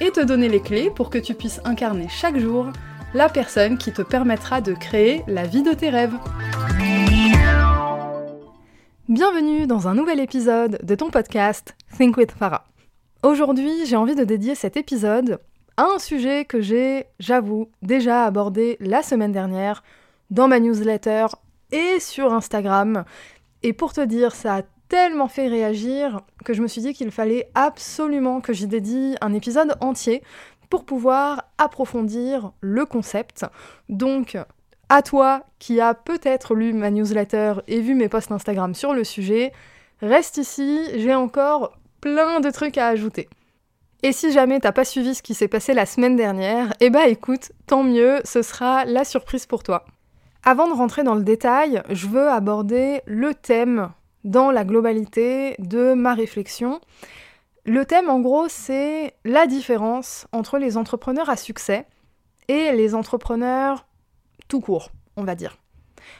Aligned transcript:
et 0.00 0.10
te 0.10 0.20
donner 0.20 0.48
les 0.48 0.60
clés 0.60 0.90
pour 0.90 1.10
que 1.10 1.18
tu 1.18 1.34
puisses 1.34 1.60
incarner 1.64 2.08
chaque 2.08 2.38
jour 2.38 2.72
la 3.12 3.28
personne 3.28 3.76
qui 3.76 3.92
te 3.92 4.02
permettra 4.02 4.60
de 4.60 4.72
créer 4.72 5.22
la 5.26 5.46
vie 5.46 5.62
de 5.62 5.72
tes 5.72 5.90
rêves. 5.90 6.14
Bienvenue 9.08 9.66
dans 9.66 9.88
un 9.88 9.94
nouvel 9.94 10.20
épisode 10.20 10.78
de 10.82 10.94
ton 10.94 11.10
podcast 11.10 11.76
Think 11.96 12.16
with 12.16 12.32
Farah. 12.32 12.66
Aujourd'hui, 13.22 13.84
j'ai 13.84 13.96
envie 13.96 14.14
de 14.14 14.24
dédier 14.24 14.54
cet 14.54 14.76
épisode 14.76 15.38
à 15.76 15.84
un 15.84 15.98
sujet 15.98 16.44
que 16.44 16.60
j'ai, 16.60 17.06
j'avoue, 17.18 17.68
déjà 17.82 18.24
abordé 18.24 18.76
la 18.80 19.02
semaine 19.02 19.32
dernière 19.32 19.82
dans 20.30 20.48
ma 20.48 20.60
newsletter 20.60 21.26
et 21.72 22.00
sur 22.00 22.32
Instagram. 22.32 23.04
Et 23.62 23.72
pour 23.72 23.92
te 23.92 24.00
dire, 24.00 24.34
ça 24.34 24.56
a 24.56 24.62
tellement 24.90 25.28
fait 25.28 25.46
réagir 25.46 26.20
que 26.44 26.52
je 26.52 26.60
me 26.60 26.66
suis 26.66 26.82
dit 26.82 26.92
qu'il 26.92 27.12
fallait 27.12 27.48
absolument 27.54 28.40
que 28.40 28.52
j'y 28.52 28.66
dédie 28.66 29.14
un 29.20 29.32
épisode 29.32 29.76
entier 29.80 30.22
pour 30.68 30.84
pouvoir 30.84 31.44
approfondir 31.58 32.52
le 32.60 32.84
concept. 32.84 33.46
Donc, 33.88 34.36
à 34.88 35.02
toi 35.02 35.44
qui 35.60 35.80
as 35.80 35.94
peut-être 35.94 36.54
lu 36.56 36.72
ma 36.72 36.90
newsletter 36.90 37.54
et 37.68 37.80
vu 37.80 37.94
mes 37.94 38.08
posts 38.08 38.32
Instagram 38.32 38.74
sur 38.74 38.92
le 38.92 39.04
sujet, 39.04 39.52
reste 40.02 40.38
ici, 40.38 40.80
j'ai 40.96 41.14
encore 41.14 41.78
plein 42.00 42.40
de 42.40 42.50
trucs 42.50 42.76
à 42.76 42.88
ajouter. 42.88 43.28
Et 44.02 44.10
si 44.12 44.32
jamais 44.32 44.58
t'as 44.58 44.72
pas 44.72 44.84
suivi 44.84 45.14
ce 45.14 45.22
qui 45.22 45.34
s'est 45.34 45.46
passé 45.46 45.72
la 45.72 45.86
semaine 45.86 46.16
dernière, 46.16 46.72
eh 46.80 46.90
bah 46.90 47.06
écoute, 47.06 47.52
tant 47.68 47.84
mieux, 47.84 48.20
ce 48.24 48.42
sera 48.42 48.84
la 48.86 49.04
surprise 49.04 49.46
pour 49.46 49.62
toi. 49.62 49.84
Avant 50.42 50.66
de 50.66 50.72
rentrer 50.72 51.04
dans 51.04 51.14
le 51.14 51.22
détail, 51.22 51.80
je 51.90 52.08
veux 52.08 52.28
aborder 52.28 53.02
le 53.06 53.34
thème 53.34 53.90
dans 54.24 54.50
la 54.50 54.64
globalité 54.64 55.54
de 55.58 55.94
ma 55.94 56.14
réflexion. 56.14 56.80
Le 57.64 57.84
thème, 57.84 58.08
en 58.08 58.20
gros, 58.20 58.48
c'est 58.48 59.14
la 59.24 59.46
différence 59.46 60.26
entre 60.32 60.58
les 60.58 60.76
entrepreneurs 60.76 61.30
à 61.30 61.36
succès 61.36 61.86
et 62.48 62.72
les 62.72 62.94
entrepreneurs 62.94 63.86
tout 64.48 64.60
court, 64.60 64.90
on 65.16 65.24
va 65.24 65.34
dire. 65.34 65.58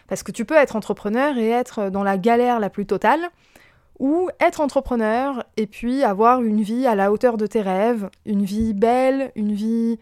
Parce 0.08 0.22
que 0.22 0.32
tu 0.32 0.44
peux 0.44 0.54
être 0.54 0.76
entrepreneur 0.76 1.36
et 1.38 1.48
être 1.48 1.90
dans 1.90 2.04
la 2.04 2.18
galère 2.18 2.60
la 2.60 2.70
plus 2.70 2.86
totale, 2.86 3.30
ou 4.00 4.30
être 4.40 4.62
entrepreneur 4.62 5.44
et 5.58 5.66
puis 5.66 6.02
avoir 6.02 6.42
une 6.42 6.62
vie 6.62 6.86
à 6.86 6.94
la 6.94 7.12
hauteur 7.12 7.36
de 7.36 7.46
tes 7.46 7.60
rêves, 7.60 8.08
une 8.24 8.44
vie 8.44 8.72
belle, 8.72 9.30
une 9.36 9.52
vie, 9.52 9.98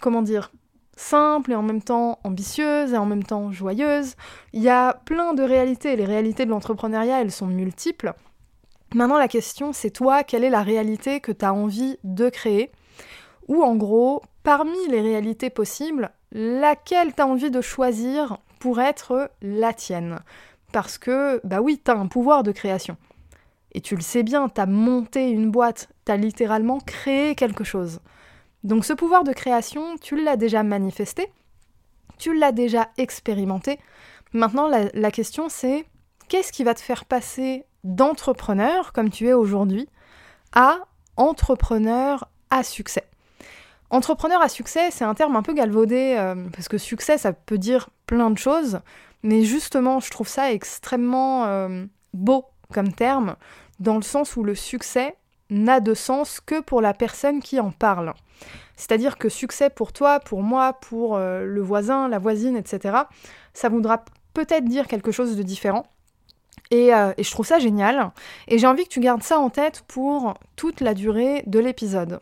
comment 0.00 0.20
dire, 0.20 0.52
simple 0.96 1.52
et 1.52 1.54
en 1.54 1.62
même 1.62 1.82
temps 1.82 2.18
ambitieuse 2.24 2.92
et 2.92 2.96
en 2.96 3.06
même 3.06 3.24
temps 3.24 3.52
joyeuse. 3.52 4.14
Il 4.52 4.62
y 4.62 4.68
a 4.68 4.94
plein 5.04 5.34
de 5.34 5.42
réalités. 5.42 5.96
Les 5.96 6.04
réalités 6.04 6.44
de 6.44 6.50
l'entrepreneuriat, 6.50 7.20
elles 7.20 7.32
sont 7.32 7.46
multiples. 7.46 8.14
Maintenant, 8.94 9.18
la 9.18 9.28
question, 9.28 9.72
c'est 9.72 9.90
toi, 9.90 10.22
quelle 10.22 10.44
est 10.44 10.50
la 10.50 10.62
réalité 10.62 11.20
que 11.20 11.32
tu 11.32 11.44
as 11.44 11.52
envie 11.52 11.98
de 12.04 12.28
créer? 12.28 12.70
Ou 13.48 13.62
en 13.62 13.74
gros, 13.74 14.22
parmi 14.42 14.78
les 14.88 15.00
réalités 15.00 15.50
possibles, 15.50 16.10
laquelle 16.30 17.14
tu 17.14 17.20
as 17.20 17.26
envie 17.26 17.50
de 17.50 17.60
choisir 17.60 18.38
pour 18.60 18.80
être 18.80 19.30
la 19.42 19.72
tienne? 19.72 20.20
Parce 20.72 20.98
que, 20.98 21.40
bah 21.44 21.60
oui, 21.60 21.80
tu 21.84 21.90
as 21.90 21.96
un 21.96 22.06
pouvoir 22.06 22.42
de 22.42 22.52
création. 22.52 22.96
Et 23.72 23.80
tu 23.80 23.96
le 23.96 24.00
sais 24.00 24.22
bien, 24.22 24.48
tu 24.48 24.60
as 24.60 24.66
monté 24.66 25.28
une 25.28 25.50
boîte, 25.50 25.88
tu 26.06 26.12
as 26.12 26.16
littéralement 26.16 26.78
créé 26.78 27.34
quelque 27.34 27.64
chose. 27.64 28.00
Donc 28.64 28.86
ce 28.86 28.94
pouvoir 28.94 29.24
de 29.24 29.32
création, 29.32 29.96
tu 29.98 30.22
l'as 30.22 30.36
déjà 30.36 30.62
manifesté, 30.62 31.30
tu 32.16 32.36
l'as 32.36 32.52
déjà 32.52 32.88
expérimenté. 32.96 33.78
Maintenant, 34.32 34.68
la, 34.68 35.10
question 35.10 35.48
c'est 35.48 35.84
qu'est-ce 36.28 36.50
qui 36.50 36.64
va 36.64 36.74
te 36.74 36.80
faire 36.80 37.04
passer 37.04 37.64
d'entrepreneur, 37.84 38.92
comme 38.92 39.10
tu 39.10 39.28
es 39.28 39.34
aujourd'hui, 39.34 39.86
à 40.54 40.78
entrepreneur 41.16 42.28
à 42.50 42.62
succès? 42.62 43.04
Entrepreneur 43.90 44.40
à 44.40 44.48
succès, 44.48 44.90
c'est 44.90 45.04
un 45.04 45.14
terme 45.14 45.36
un 45.36 45.42
peu 45.42 45.52
galvaudé, 45.52 46.16
euh, 46.18 46.48
parce 46.52 46.68
que 46.68 46.78
succès, 46.78 47.18
ça 47.18 47.34
peut 47.34 47.58
dire 47.58 47.90
plein 48.06 48.30
de 48.30 48.38
choses, 48.38 48.80
mais 49.22 49.44
justement, 49.44 50.00
je 50.00 50.10
trouve 50.10 50.26
ça 50.26 50.52
extrêmement 50.52 51.44
euh, 51.44 51.84
beau 52.14 52.46
comme 52.72 52.92
terme, 52.92 53.36
dans 53.78 53.96
le 53.96 54.02
sens 54.02 54.36
où 54.36 54.42
le 54.42 54.54
succès 54.54 55.14
n'a 55.50 55.80
de 55.80 55.94
sens 55.94 56.40
que 56.40 56.60
pour 56.60 56.80
la 56.80 56.94
personne 56.94 57.40
qui 57.40 57.60
en 57.60 57.70
parle. 57.70 58.14
C'est-à-dire 58.76 59.18
que 59.18 59.28
succès 59.28 59.70
pour 59.70 59.92
toi, 59.92 60.20
pour 60.20 60.42
moi, 60.42 60.74
pour 60.74 61.16
euh, 61.16 61.44
le 61.44 61.60
voisin, 61.60 62.08
la 62.08 62.18
voisine, 62.18 62.56
etc., 62.56 62.96
ça 63.52 63.68
voudra 63.68 64.04
peut-être 64.32 64.64
dire 64.64 64.88
quelque 64.88 65.12
chose 65.12 65.36
de 65.36 65.42
différent. 65.42 65.86
Euh, 66.72 67.12
et, 67.16 67.22
je 67.22 67.30
trouve 67.30 67.46
ça 67.46 67.58
génial. 67.58 68.10
Et 68.48 68.58
j'ai 68.58 68.66
envie 68.66 68.84
que 68.84 68.88
tu 68.88 69.00
gardes 69.00 69.22
ça 69.22 69.38
en 69.38 69.50
tête 69.50 69.84
pour 69.86 70.34
toute 70.56 70.80
la 70.80 70.94
durée 70.94 71.42
de 71.46 71.58
l'épisode. 71.58 72.20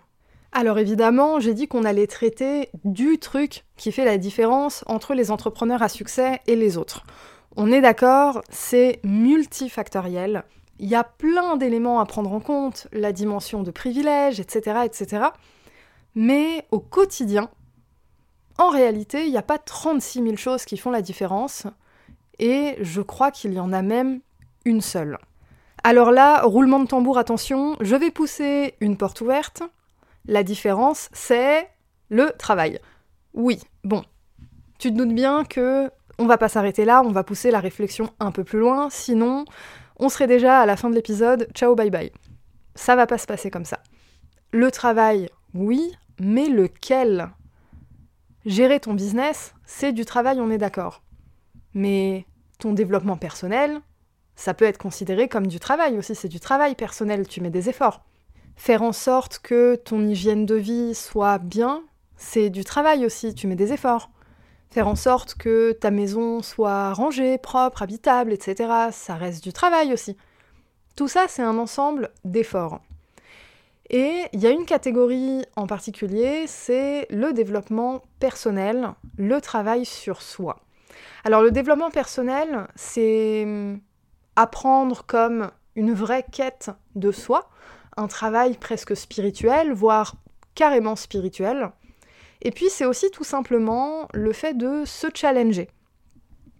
Alors 0.52 0.78
évidemment, 0.78 1.40
j'ai 1.40 1.54
dit 1.54 1.66
qu'on 1.66 1.84
allait 1.84 2.06
traiter 2.06 2.68
du 2.84 3.18
truc 3.18 3.64
qui 3.76 3.90
fait 3.90 4.04
la 4.04 4.18
différence 4.18 4.84
entre 4.86 5.14
les 5.14 5.30
entrepreneurs 5.30 5.82
à 5.82 5.88
succès 5.88 6.40
et 6.46 6.56
les 6.56 6.76
autres. 6.76 7.04
On 7.56 7.72
est 7.72 7.80
d'accord, 7.80 8.42
c'est 8.50 9.00
multifactoriel. 9.02 10.44
Il 10.82 10.88
y 10.88 10.96
a 10.96 11.04
plein 11.04 11.56
d'éléments 11.56 12.00
à 12.00 12.06
prendre 12.06 12.32
en 12.32 12.40
compte, 12.40 12.88
la 12.90 13.12
dimension 13.12 13.62
de 13.62 13.70
privilège, 13.70 14.40
etc., 14.40 14.80
etc. 14.84 15.26
Mais 16.16 16.66
au 16.72 16.80
quotidien, 16.80 17.50
en 18.58 18.68
réalité, 18.68 19.24
il 19.24 19.30
n'y 19.30 19.38
a 19.38 19.42
pas 19.42 19.58
36 19.58 20.24
000 20.24 20.36
choses 20.36 20.64
qui 20.64 20.76
font 20.76 20.90
la 20.90 21.00
différence, 21.00 21.68
et 22.40 22.76
je 22.80 23.00
crois 23.00 23.30
qu'il 23.30 23.52
y 23.52 23.60
en 23.60 23.72
a 23.72 23.80
même 23.80 24.22
une 24.64 24.80
seule. 24.80 25.18
Alors 25.84 26.10
là, 26.10 26.42
roulement 26.42 26.80
de 26.80 26.88
tambour, 26.88 27.16
attention, 27.16 27.76
je 27.80 27.94
vais 27.94 28.10
pousser 28.10 28.74
une 28.80 28.96
porte 28.96 29.20
ouverte. 29.20 29.62
La 30.26 30.42
différence, 30.42 31.10
c'est 31.12 31.70
le 32.08 32.32
travail. 32.36 32.80
Oui, 33.34 33.60
bon, 33.84 34.02
tu 34.80 34.90
te 34.90 34.96
doutes 34.96 35.14
bien 35.14 35.44
que 35.44 35.92
on 36.18 36.26
va 36.26 36.38
pas 36.38 36.48
s'arrêter 36.48 36.84
là, 36.84 37.02
on 37.04 37.12
va 37.12 37.22
pousser 37.22 37.52
la 37.52 37.60
réflexion 37.60 38.10
un 38.18 38.32
peu 38.32 38.42
plus 38.42 38.58
loin, 38.58 38.90
sinon 38.90 39.44
on 39.98 40.08
serait 40.08 40.26
déjà 40.26 40.60
à 40.60 40.66
la 40.66 40.76
fin 40.76 40.90
de 40.90 40.94
l'épisode, 40.94 41.48
ciao 41.54 41.74
bye 41.74 41.90
bye. 41.90 42.12
Ça 42.74 42.96
va 42.96 43.06
pas 43.06 43.18
se 43.18 43.26
passer 43.26 43.50
comme 43.50 43.64
ça. 43.64 43.80
Le 44.52 44.70
travail, 44.70 45.28
oui, 45.54 45.92
mais 46.20 46.48
lequel? 46.48 47.30
Gérer 48.44 48.80
ton 48.80 48.94
business, 48.94 49.54
c'est 49.64 49.92
du 49.92 50.04
travail, 50.04 50.40
on 50.40 50.50
est 50.50 50.58
d'accord. 50.58 51.02
Mais 51.74 52.26
ton 52.58 52.72
développement 52.72 53.16
personnel, 53.16 53.80
ça 54.36 54.54
peut 54.54 54.64
être 54.64 54.78
considéré 54.78 55.28
comme 55.28 55.46
du 55.46 55.58
travail 55.58 55.98
aussi, 55.98 56.14
c'est 56.14 56.28
du 56.28 56.40
travail 56.40 56.74
personnel, 56.74 57.26
tu 57.26 57.40
mets 57.40 57.50
des 57.50 57.68
efforts. 57.68 58.04
Faire 58.56 58.82
en 58.82 58.92
sorte 58.92 59.38
que 59.40 59.74
ton 59.76 60.06
hygiène 60.06 60.46
de 60.46 60.54
vie 60.54 60.94
soit 60.94 61.38
bien, 61.38 61.82
c'est 62.16 62.50
du 62.50 62.64
travail 62.64 63.04
aussi, 63.04 63.34
tu 63.34 63.46
mets 63.46 63.56
des 63.56 63.72
efforts. 63.72 64.11
Faire 64.72 64.88
en 64.88 64.96
sorte 64.96 65.34
que 65.34 65.72
ta 65.72 65.90
maison 65.90 66.40
soit 66.40 66.94
rangée, 66.94 67.36
propre, 67.36 67.82
habitable, 67.82 68.32
etc., 68.32 68.88
ça 68.90 69.16
reste 69.16 69.44
du 69.44 69.52
travail 69.52 69.92
aussi. 69.92 70.16
Tout 70.96 71.08
ça, 71.08 71.26
c'est 71.28 71.42
un 71.42 71.58
ensemble 71.58 72.10
d'efforts. 72.24 72.80
Et 73.90 74.22
il 74.32 74.40
y 74.40 74.46
a 74.46 74.50
une 74.50 74.64
catégorie 74.64 75.44
en 75.56 75.66
particulier, 75.66 76.46
c'est 76.46 77.06
le 77.10 77.34
développement 77.34 78.00
personnel, 78.18 78.94
le 79.18 79.42
travail 79.42 79.84
sur 79.84 80.22
soi. 80.22 80.60
Alors 81.24 81.42
le 81.42 81.50
développement 81.50 81.90
personnel, 81.90 82.66
c'est 82.74 83.46
apprendre 84.36 85.04
comme 85.06 85.50
une 85.76 85.92
vraie 85.92 86.24
quête 86.32 86.70
de 86.94 87.12
soi, 87.12 87.50
un 87.98 88.06
travail 88.06 88.56
presque 88.56 88.96
spirituel, 88.96 89.74
voire 89.74 90.14
carrément 90.54 90.96
spirituel. 90.96 91.72
Et 92.42 92.50
puis 92.50 92.68
c'est 92.68 92.84
aussi 92.84 93.10
tout 93.10 93.24
simplement 93.24 94.08
le 94.12 94.32
fait 94.32 94.54
de 94.54 94.84
se 94.84 95.06
challenger, 95.14 95.70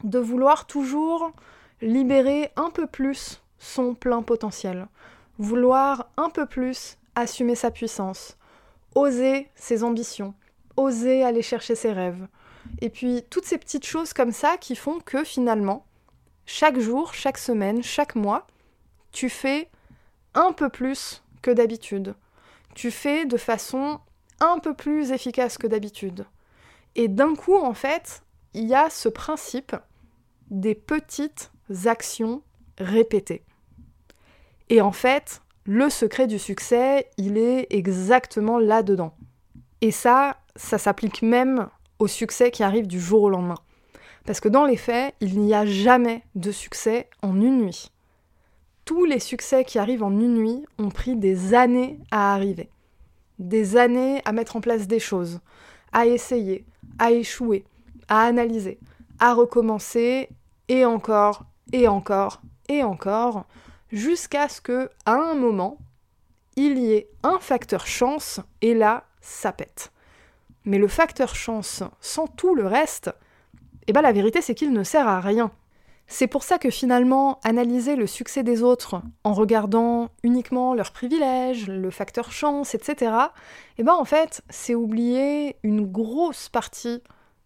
de 0.05 0.21
vouloir 0.21 0.67
toujours 0.67 1.33
libérer 1.81 2.51
un 2.55 2.71
peu 2.71 2.87
plus 2.87 3.43
son 3.59 3.95
plein 3.95 4.23
potentiel, 4.23 4.87
vouloir 5.39 6.09
un 6.17 6.31
peu 6.31 6.47
plus 6.47 6.99
assumer 7.17 7.57
sa 7.57 7.73
puissance, 7.73 8.39
oser 8.95 9.49
ses 9.57 9.83
ambitions, 9.83 10.35
oser 10.77 11.25
aller 11.25 11.43
chercher 11.43 11.75
ses 11.75 11.93
rêves. 11.93 12.29
Et 12.81 12.89
puis 12.89 13.25
toutes 13.29 13.45
ces 13.45 13.59
petites 13.59 13.87
choses 13.87 14.13
comme 14.13 14.33
ça 14.33 14.57
qui 14.57 14.77
font 14.77 15.01
que 15.01 15.25
finalement, 15.25 15.85
chaque 16.47 16.79
jour, 16.79 17.13
chaque 17.13 17.39
semaine, 17.39 17.83
chaque 17.83 18.15
mois, 18.15 18.47
tu 19.11 19.29
fais 19.29 19.69
un 20.35 20.53
peu 20.53 20.69
plus 20.69 21.25
que 21.43 21.51
d'habitude. 21.51 22.15
Tu 22.75 22.93
fais 22.93 23.27
de 23.27 23.37
façon 23.37 24.01
un 24.43 24.59
peu 24.59 24.75
plus 24.75 25.13
efficace 25.13 25.57
que 25.57 25.67
d'habitude. 25.67 26.27
Et 26.95 27.09
d'un 27.09 27.35
coup, 27.35 27.57
en 27.57 27.75
fait, 27.75 28.23
il 28.55 28.67
y 28.67 28.75
a 28.75 28.91
ce 28.91 29.09
principe 29.09 29.75
des 30.51 30.75
petites 30.75 31.51
actions 31.87 32.43
répétées. 32.79 33.45
Et 34.69 34.81
en 34.81 34.93
fait, 34.93 35.41
le 35.65 35.89
secret 35.89 36.27
du 36.27 36.39
succès, 36.39 37.09
il 37.17 37.39
est 37.39 37.67
exactement 37.71 38.59
là-dedans. 38.59 39.15
Et 39.81 39.91
ça, 39.91 40.37
ça 40.57 40.79
s'applique 40.79 41.23
même 41.23 41.69
au 41.99 42.07
succès 42.07 42.51
qui 42.51 42.63
arrive 42.63 42.87
du 42.87 43.01
jour 43.01 43.23
au 43.23 43.31
lendemain. 43.31 43.59
Parce 44.27 44.41
que 44.41 44.49
dans 44.49 44.65
les 44.65 44.77
faits, 44.77 45.15
il 45.21 45.41
n'y 45.41 45.55
a 45.55 45.67
jamais 45.67 46.23
de 46.35 46.53
succès 46.53 47.09
en 47.23 47.41
une 47.41 47.59
nuit. 47.63 47.91
Tous 48.85 49.05
les 49.05 49.21
succès 49.21 49.65
qui 49.65 49.79
arrivent 49.79 50.03
en 50.03 50.11
une 50.11 50.35
nuit 50.35 50.65
ont 50.79 50.91
pris 50.91 51.17
des 51.17 51.55
années 51.55 51.99
à 52.11 52.35
arriver. 52.35 52.72
Des 53.43 53.77
années 53.77 54.23
à 54.25 54.33
mettre 54.33 54.57
en 54.57 54.61
place 54.61 54.87
des 54.87 55.01
choses, 55.01 55.41
à 55.93 56.07
essayer, 56.07 56.65
à 56.99 57.11
échouer, 57.11 57.65
à 58.09 58.23
analyser, 58.23 58.79
à 59.19 59.35
recommencer, 59.35 60.29
et 60.69 60.85
encore, 60.85 61.45
et 61.73 61.89
encore, 61.89 62.41
et 62.69 62.83
encore, 62.83 63.45
jusqu'à 63.91 64.49
ce 64.49 64.61
que, 64.61 64.89
à 65.05 65.15
un 65.15 65.35
moment, 65.35 65.79
il 66.57 66.79
y 66.79 66.93
ait 66.93 67.09
un 67.23 67.39
facteur 67.41 67.87
chance, 67.87 68.41
et 68.61 68.75
là, 68.75 69.05
ça 69.21 69.53
pète. 69.53 69.93
Mais 70.65 70.79
le 70.79 70.89
facteur 70.89 71.35
chance, 71.35 71.83
sans 72.01 72.29
tout 72.29 72.55
le 72.55 72.67
reste, 72.67 73.11
eh 73.89 73.93
ben 73.93 74.03
la 74.03 74.13
vérité 74.13 74.41
c'est 74.41 74.55
qu'il 74.55 74.73
ne 74.73 74.85
sert 74.85 75.09
à 75.09 75.21
rien. 75.21 75.51
C'est 76.07 76.27
pour 76.27 76.43
ça 76.43 76.59
que 76.59 76.71
finalement, 76.71 77.41
analyser 77.43 77.97
le 77.97 78.07
succès 78.07 78.43
des 78.43 78.63
autres 78.63 79.01
en 79.25 79.33
regardant 79.33 80.11
uniquement 80.23 80.75
leurs 80.75 80.93
privilèges, 80.93 81.69
le 81.69 81.91
facteur 81.91 82.33
chance, 82.33 82.75
etc., 82.75 83.13
eh 83.79 83.83
ben 83.83 83.95
en 83.95 84.05
fait, 84.05 84.43
c'est 84.51 84.75
oublier 84.75 85.57
une 85.63 85.87
grosse 85.87 86.49
partie 86.49 87.03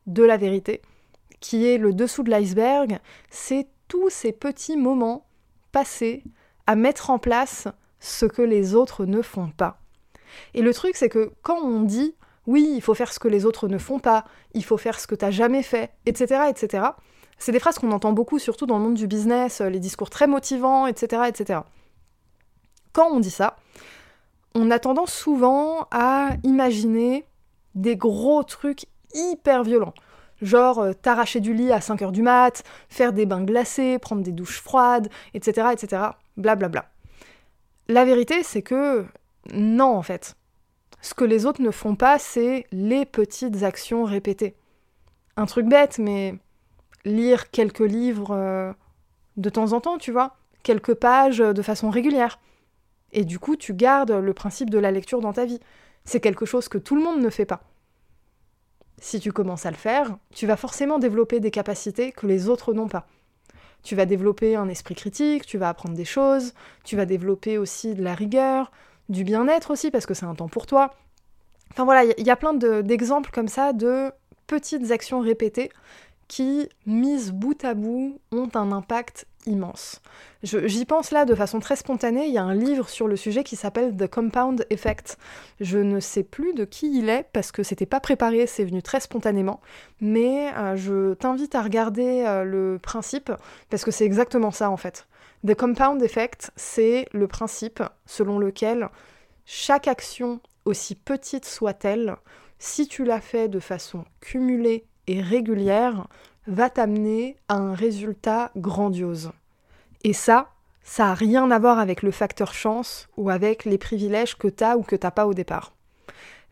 de 0.06 0.24
la 0.24 0.36
vérité, 0.36 0.82
qui 1.40 1.66
est 1.66 1.78
le 1.78 1.92
dessous 1.92 2.22
de 2.22 2.30
l'iceberg, 2.30 2.98
c'est 3.30 3.68
tous 3.88 4.10
ces 4.10 4.32
petits 4.32 4.76
moments 4.76 5.26
passés 5.70 6.24
à 6.66 6.74
mettre 6.74 7.10
en 7.10 7.18
place 7.18 7.68
ce 8.00 8.26
que 8.26 8.42
les 8.42 8.74
autres 8.74 9.04
ne 9.04 9.22
font 9.22 9.50
pas. 9.56 9.80
Et 10.54 10.62
le 10.62 10.74
truc, 10.74 10.96
c'est 10.96 11.08
que 11.08 11.32
quand 11.42 11.60
on 11.60 11.82
dit 11.82 12.14
oui, 12.46 12.72
il 12.76 12.80
faut 12.80 12.94
faire 12.94 13.12
ce 13.12 13.18
que 13.18 13.28
les 13.28 13.44
autres 13.44 13.68
ne 13.68 13.78
font 13.78 13.98
pas, 13.98 14.24
il 14.54 14.64
faut 14.64 14.76
faire 14.76 15.00
ce 15.00 15.06
que 15.06 15.14
tu 15.14 15.24
n'as 15.24 15.30
jamais 15.30 15.62
fait, 15.62 15.90
etc., 16.06 16.42
etc., 16.48 16.84
c'est 17.38 17.52
des 17.52 17.60
phrases 17.60 17.78
qu'on 17.78 17.92
entend 17.92 18.12
beaucoup, 18.12 18.38
surtout 18.38 18.66
dans 18.66 18.78
le 18.78 18.84
monde 18.84 18.94
du 18.94 19.06
business, 19.06 19.60
les 19.60 19.80
discours 19.80 20.10
très 20.10 20.26
motivants, 20.26 20.86
etc., 20.86 21.22
etc. 21.28 21.60
Quand 22.92 23.08
on 23.10 23.20
dit 23.20 23.30
ça, 23.30 23.56
on 24.54 24.70
a 24.70 24.78
tendance 24.78 25.12
souvent 25.12 25.86
à 25.90 26.30
imaginer 26.42 27.26
des 27.74 27.96
gros 27.96 28.42
trucs 28.42 28.86
hyper 29.12 29.62
violents. 29.62 29.94
Genre 30.42 30.78
euh, 30.80 30.92
t'arracher 30.92 31.40
du 31.40 31.54
lit 31.54 31.72
à 31.72 31.78
5h 31.78 32.10
du 32.10 32.22
mat, 32.22 32.62
faire 32.88 33.12
des 33.12 33.26
bains 33.26 33.44
glacés, 33.44 33.98
prendre 33.98 34.22
des 34.22 34.32
douches 34.32 34.60
froides, 34.60 35.08
etc. 35.34 35.68
etc. 35.72 36.02
Blablabla. 36.36 36.68
Bla 36.68 36.68
bla. 36.68 36.84
La 37.88 38.04
vérité, 38.04 38.42
c'est 38.42 38.62
que 38.62 39.04
non, 39.52 39.94
en 39.94 40.02
fait. 40.02 40.36
Ce 41.00 41.14
que 41.14 41.24
les 41.24 41.46
autres 41.46 41.62
ne 41.62 41.70
font 41.70 41.94
pas, 41.94 42.18
c'est 42.18 42.66
les 42.72 43.06
petites 43.06 43.62
actions 43.62 44.04
répétées. 44.04 44.56
Un 45.36 45.46
truc 45.46 45.66
bête, 45.66 45.98
mais 45.98 46.34
lire 47.06 47.50
quelques 47.50 47.80
livres 47.80 48.32
euh, 48.32 48.72
de 49.36 49.48
temps 49.48 49.72
en 49.72 49.80
temps, 49.80 49.98
tu 49.98 50.12
vois, 50.12 50.36
quelques 50.62 50.94
pages 50.94 51.38
de 51.38 51.62
façon 51.62 51.90
régulière. 51.90 52.38
Et 53.12 53.24
du 53.24 53.38
coup, 53.38 53.56
tu 53.56 53.72
gardes 53.72 54.10
le 54.12 54.34
principe 54.34 54.68
de 54.68 54.78
la 54.78 54.90
lecture 54.90 55.20
dans 55.20 55.32
ta 55.32 55.46
vie. 55.46 55.60
C'est 56.04 56.20
quelque 56.20 56.44
chose 56.44 56.68
que 56.68 56.78
tout 56.78 56.96
le 56.96 57.02
monde 57.02 57.20
ne 57.20 57.30
fait 57.30 57.46
pas. 57.46 57.62
Si 58.98 59.20
tu 59.20 59.32
commences 59.32 59.66
à 59.66 59.70
le 59.70 59.76
faire, 59.76 60.16
tu 60.34 60.46
vas 60.46 60.56
forcément 60.56 60.98
développer 60.98 61.40
des 61.40 61.50
capacités 61.50 62.12
que 62.12 62.26
les 62.26 62.48
autres 62.48 62.72
n'ont 62.72 62.88
pas. 62.88 63.06
Tu 63.82 63.94
vas 63.94 64.06
développer 64.06 64.56
un 64.56 64.68
esprit 64.68 64.94
critique, 64.94 65.46
tu 65.46 65.58
vas 65.58 65.68
apprendre 65.68 65.94
des 65.94 66.04
choses, 66.04 66.54
tu 66.82 66.96
vas 66.96 67.06
développer 67.06 67.58
aussi 67.58 67.94
de 67.94 68.02
la 68.02 68.14
rigueur, 68.14 68.72
du 69.08 69.22
bien-être 69.22 69.70
aussi, 69.70 69.90
parce 69.90 70.06
que 70.06 70.14
c'est 70.14 70.24
un 70.26 70.34
temps 70.34 70.48
pour 70.48 70.66
toi. 70.66 70.94
Enfin 71.72 71.84
voilà, 71.84 72.04
il 72.04 72.26
y, 72.26 72.30
a 72.30 72.36
plein 72.36 72.54
d'exemples 72.54 73.30
comme 73.32 73.48
ça 73.48 73.72
de 73.72 74.10
petites 74.46 74.90
actions 74.90 75.20
répétées 75.20 75.70
qui, 76.28 76.68
mises 76.86 77.32
bout 77.32 77.64
à 77.64 77.74
bout, 77.74 78.20
ont 78.32 78.48
un 78.54 78.72
impact 78.72 79.26
immense. 79.46 80.00
J'y 80.42 80.84
pense 80.84 81.10
là 81.12 81.24
de 81.24 81.34
façon 81.34 81.60
très 81.60 81.76
spontanée, 81.76 82.26
il 82.26 82.32
y 82.32 82.38
a 82.38 82.42
un 82.42 82.54
livre 82.54 82.88
sur 82.88 83.08
le 83.08 83.16
sujet 83.16 83.44
qui 83.44 83.56
s'appelle 83.56 83.96
The 83.96 84.08
Compound 84.08 84.66
Effect. 84.70 85.18
Je 85.60 85.78
ne 85.78 86.00
sais 86.00 86.22
plus 86.22 86.52
de 86.52 86.64
qui 86.64 86.98
il 86.98 87.08
est 87.08 87.28
parce 87.32 87.52
que 87.52 87.62
c'était 87.62 87.86
pas 87.86 88.00
préparé, 88.00 88.46
c'est 88.46 88.64
venu 88.64 88.82
très 88.82 89.00
spontanément, 89.00 89.60
mais 90.00 90.52
euh, 90.56 90.76
je 90.76 91.14
t'invite 91.14 91.54
à 91.54 91.62
regarder 91.62 92.24
euh, 92.26 92.44
le 92.44 92.78
principe 92.78 93.32
parce 93.70 93.84
que 93.84 93.90
c'est 93.90 94.04
exactement 94.04 94.50
ça 94.50 94.70
en 94.70 94.76
fait. 94.76 95.06
The 95.46 95.54
Compound 95.54 96.02
Effect, 96.02 96.50
c'est 96.56 97.06
le 97.12 97.28
principe 97.28 97.82
selon 98.04 98.38
lequel 98.38 98.88
chaque 99.44 99.86
action, 99.86 100.40
aussi 100.64 100.96
petite 100.96 101.44
soit-elle, 101.44 102.16
si 102.58 102.88
tu 102.88 103.04
la 103.04 103.20
fais 103.20 103.48
de 103.48 103.60
façon 103.60 104.04
cumulée 104.20 104.86
régulière, 105.08 106.06
va 106.46 106.70
t'amener 106.70 107.36
à 107.48 107.54
un 107.54 107.74
résultat 107.74 108.50
grandiose. 108.56 109.32
Et 110.04 110.12
ça, 110.12 110.50
ça 110.82 111.06
n'a 111.06 111.14
rien 111.14 111.50
à 111.50 111.58
voir 111.58 111.78
avec 111.78 112.02
le 112.02 112.12
facteur 112.12 112.54
chance 112.54 113.08
ou 113.16 113.28
avec 113.30 113.64
les 113.64 113.78
privilèges 113.78 114.38
que 114.38 114.48
tu 114.48 114.62
as 114.62 114.76
ou 114.76 114.82
que 114.82 114.96
tu 114.96 115.10
pas 115.10 115.26
au 115.26 115.34
départ. 115.34 115.72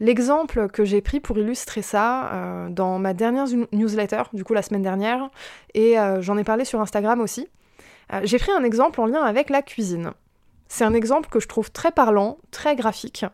L'exemple 0.01 0.69
que 0.69 0.85
j'ai 0.85 1.01
pris 1.01 1.21
pour 1.21 1.39
illustrer 1.39 1.83
ça 1.83 2.33
euh, 2.33 2.69
dans 2.69 2.99
ma 2.99 3.15
dernière 3.15 3.47
newsletter, 3.73 4.25
du 4.33 4.43
coup 4.43 4.53
la 4.53 4.63
semaine 4.63 4.83
dernière, 4.83 5.31
et 5.73 5.99
euh, 5.99 6.21
j'en 6.21 6.37
ai 6.37 6.43
parlé 6.43 6.65
sur 6.65 6.81
Instagram 6.81 7.21
aussi, 7.21 7.49
euh, 8.13 8.21
j'ai 8.25 8.39
pris 8.39 8.51
un 8.51 8.65
exemple 8.65 9.01
en 9.01 9.07
lien 9.07 9.23
avec 9.23 9.51
la 9.51 9.63
cuisine. 9.63 10.11
C'est 10.67 10.85
un 10.85 10.95
exemple 10.95 11.29
que 11.29 11.39
je 11.39 11.47
trouve 11.47 11.71
très 11.71 11.93
parlant, 11.93 12.39
très 12.51 12.75
graphique, 12.75 13.25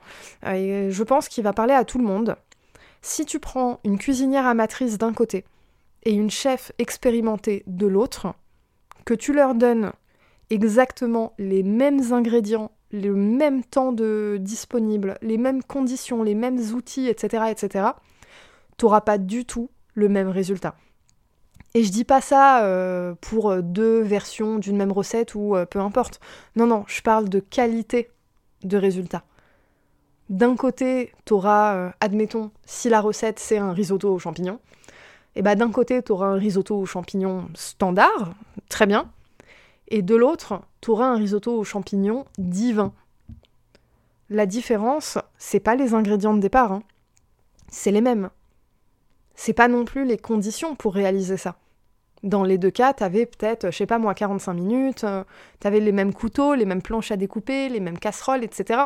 et 0.46 0.90
je 0.90 1.02
pense 1.02 1.28
qu'il 1.28 1.43
va 1.43 1.55
parler 1.55 1.72
à 1.72 1.84
tout 1.84 1.96
le 1.96 2.05
monde. 2.05 2.37
Si 3.02 3.25
tu 3.25 3.38
prends 3.38 3.81
une 3.85 3.99
cuisinière 3.99 4.47
amatrice 4.47 4.99
d'un 4.99 5.12
côté 5.12 5.44
et 6.02 6.12
une 6.12 6.31
chef 6.31 6.73
expérimentée 6.79 7.62
de 7.67 7.87
l'autre, 7.87 8.35
que 9.05 9.14
tu 9.14 9.32
leur 9.32 9.55
donnes 9.55 9.93
exactement 10.50 11.32
les 11.38 11.62
mêmes 11.62 12.12
ingrédients, 12.12 12.73
le 12.93 13.14
même 13.14 13.64
temps 13.64 13.93
de 13.93 14.38
disponible, 14.41 15.17
les 15.23 15.38
mêmes 15.38 15.62
conditions, 15.62 16.23
les 16.23 16.35
mêmes 16.35 16.58
outils, 16.75 17.08
etc., 17.08 17.44
etc., 17.50 17.88
t'auras 18.77 19.01
pas 19.01 19.19
du 19.19 19.44
tout 19.44 19.70
le 19.94 20.08
même 20.08 20.29
résultat. 20.29 20.75
Et 21.75 21.84
je 21.84 21.93
dis 21.93 22.05
pas 22.05 22.20
ça 22.20 22.65
euh, 22.65 23.15
pour 23.20 23.63
deux 23.63 24.01
versions 24.01 24.58
d'une 24.58 24.77
même 24.77 24.91
recette 24.91 25.34
ou 25.34 25.55
euh, 25.55 25.67
peu 25.67 25.79
importe. 25.79 26.19
Non, 26.56 26.67
non, 26.67 26.84
je 26.89 27.01
parle 27.01 27.29
de 27.29 27.39
qualité 27.39 28.10
de 28.65 28.77
résultat. 28.77 29.22
D'un 30.31 30.55
côté, 30.55 31.13
t'auras, 31.25 31.75
euh, 31.75 31.91
admettons, 32.01 32.53
si 32.65 32.89
la 32.89 33.01
recette 33.01 33.41
c'est 33.41 33.58
un 33.58 33.72
risotto 33.72 34.15
aux 34.15 34.20
champignons, 34.20 34.60
et 35.34 35.43
bah 35.43 35.56
d'un 35.56 35.72
côté, 35.72 36.01
tu 36.05 36.13
auras 36.13 36.29
un 36.29 36.37
risotto 36.37 36.79
aux 36.79 36.87
champignons 36.87 37.49
standard, 37.55 38.34
très 38.69 38.87
bien, 38.87 39.10
et 39.89 40.03
de 40.03 40.15
l'autre, 40.15 40.63
tu 40.81 40.93
auras 40.93 41.06
un 41.06 41.17
risotto 41.17 41.58
aux 41.58 41.65
champignons 41.65 42.27
divin. 42.39 42.93
La 44.29 44.46
différence, 44.46 45.19
c'est 45.37 45.58
pas 45.58 45.75
les 45.75 45.94
ingrédients 45.94 46.34
de 46.34 46.41
départ, 46.41 46.70
hein. 46.70 46.84
c'est 47.67 47.91
les 47.91 48.01
mêmes. 48.01 48.31
C'est 49.34 49.53
pas 49.53 49.67
non 49.67 49.84
plus 49.84 50.05
les 50.05 50.19
conditions 50.19 50.77
pour 50.77 50.94
réaliser 50.94 51.39
ça. 51.39 51.56
Dans 52.22 52.44
les 52.44 52.56
deux 52.58 52.70
cas, 52.70 52.93
t'avais 52.93 53.27
peut-être, 53.27 53.72
je 53.72 53.77
sais 53.79 53.87
pas 53.87 53.99
moi, 53.99 54.15
45 54.15 54.53
minutes, 54.53 55.03
euh, 55.03 55.25
t'avais 55.58 55.81
les 55.81 55.91
mêmes 55.91 56.13
couteaux, 56.13 56.55
les 56.55 56.67
mêmes 56.67 56.82
planches 56.82 57.10
à 57.10 57.17
découper, 57.17 57.69
les 57.69 57.81
mêmes 57.81 57.99
casseroles, 57.99 58.44
etc. 58.44 58.82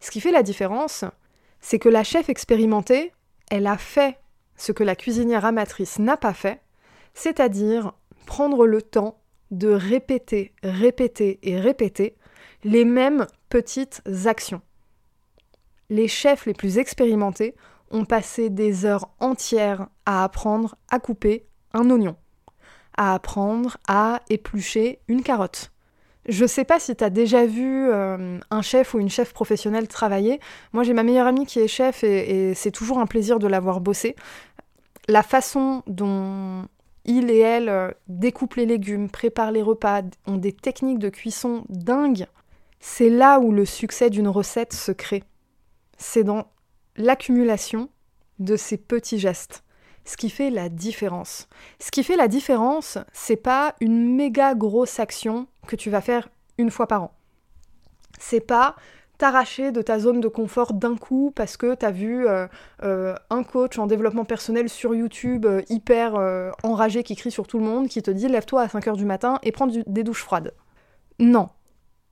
Ce 0.00 0.10
qui 0.10 0.20
fait 0.20 0.30
la 0.30 0.42
différence, 0.42 1.04
c'est 1.60 1.78
que 1.78 1.88
la 1.88 2.04
chef 2.04 2.28
expérimentée, 2.28 3.12
elle 3.50 3.66
a 3.66 3.78
fait 3.78 4.18
ce 4.56 4.72
que 4.72 4.84
la 4.84 4.96
cuisinière 4.96 5.44
amatrice 5.44 5.98
n'a 5.98 6.16
pas 6.16 6.34
fait, 6.34 6.60
c'est-à-dire 7.14 7.92
prendre 8.26 8.66
le 8.66 8.82
temps 8.82 9.20
de 9.50 9.68
répéter, 9.68 10.52
répéter 10.62 11.38
et 11.42 11.58
répéter 11.58 12.16
les 12.64 12.84
mêmes 12.84 13.26
petites 13.48 14.02
actions. 14.26 14.60
Les 15.90 16.08
chefs 16.08 16.44
les 16.44 16.54
plus 16.54 16.78
expérimentés 16.78 17.54
ont 17.90 18.04
passé 18.04 18.50
des 18.50 18.84
heures 18.84 19.10
entières 19.20 19.88
à 20.04 20.24
apprendre 20.24 20.76
à 20.90 20.98
couper 20.98 21.46
un 21.72 21.88
oignon, 21.90 22.16
à 22.96 23.14
apprendre 23.14 23.78
à 23.88 24.20
éplucher 24.28 25.00
une 25.08 25.22
carotte. 25.22 25.72
Je 26.28 26.44
sais 26.44 26.64
pas 26.64 26.78
si 26.78 26.94
tu 26.94 27.02
as 27.02 27.10
déjà 27.10 27.46
vu 27.46 27.88
euh, 27.88 28.38
un 28.50 28.62
chef 28.62 28.94
ou 28.94 29.00
une 29.00 29.08
chef 29.08 29.32
professionnelle 29.32 29.88
travailler. 29.88 30.40
Moi, 30.72 30.84
j'ai 30.84 30.92
ma 30.92 31.02
meilleure 31.02 31.26
amie 31.26 31.46
qui 31.46 31.58
est 31.58 31.68
chef 31.68 32.04
et, 32.04 32.52
c'est 32.54 32.70
toujours 32.70 32.98
un 32.98 33.06
plaisir 33.06 33.38
de 33.38 33.46
l'avoir 33.46 33.80
bossé 33.80 34.14
la 35.08 35.22
façon 35.22 35.82
dont 35.86 36.66
il 37.04 37.30
et 37.30 37.38
elle 37.38 37.68
euh, 37.70 37.90
découpent 38.08 38.56
les 38.56 38.66
légumes, 38.66 39.08
préparent 39.08 39.52
les 39.52 39.62
repas, 39.62 40.02
ont 40.26 40.36
des 40.36 40.52
techniques 40.52 40.98
de 40.98 41.08
cuisson 41.08 41.64
dingues, 41.70 42.26
c'est 42.80 43.08
là 43.08 43.40
où 43.40 43.50
le 43.50 43.64
succès 43.64 44.10
d'une 44.10 44.28
recette 44.28 44.74
se 44.74 44.92
crée. 44.92 45.24
C'est 45.96 46.24
dans 46.24 46.46
l'accumulation 46.96 47.88
de 48.38 48.56
ces 48.56 48.76
petits 48.76 49.18
gestes. 49.18 49.64
Ce 50.08 50.16
qui 50.16 50.30
fait 50.30 50.48
la 50.48 50.70
différence. 50.70 51.50
Ce 51.78 51.90
qui 51.90 52.02
fait 52.02 52.16
la 52.16 52.28
différence, 52.28 52.96
c'est 53.12 53.36
pas 53.36 53.74
une 53.78 54.16
méga 54.16 54.54
grosse 54.54 54.98
action 55.00 55.48
que 55.66 55.76
tu 55.76 55.90
vas 55.90 56.00
faire 56.00 56.30
une 56.56 56.70
fois 56.70 56.86
par 56.86 57.02
an. 57.02 57.12
C'est 58.18 58.40
pas 58.40 58.74
t'arracher 59.18 59.70
de 59.70 59.82
ta 59.82 59.98
zone 59.98 60.22
de 60.22 60.28
confort 60.28 60.72
d'un 60.72 60.96
coup 60.96 61.30
parce 61.36 61.58
que 61.58 61.74
t'as 61.74 61.90
vu 61.90 62.26
euh, 62.26 62.46
euh, 62.84 63.14
un 63.28 63.42
coach 63.42 63.78
en 63.78 63.86
développement 63.86 64.24
personnel 64.24 64.70
sur 64.70 64.94
YouTube 64.94 65.44
euh, 65.44 65.60
hyper 65.68 66.14
enragé 66.62 67.02
qui 67.02 67.14
crie 67.14 67.30
sur 67.30 67.46
tout 67.46 67.58
le 67.58 67.66
monde, 67.66 67.88
qui 67.88 68.00
te 68.00 68.10
dit 68.10 68.28
lève-toi 68.28 68.62
à 68.62 68.66
5h 68.66 68.96
du 68.96 69.04
matin 69.04 69.38
et 69.42 69.52
prends 69.52 69.66
des 69.66 70.04
douches 70.04 70.22
froides. 70.22 70.54
Non. 71.18 71.50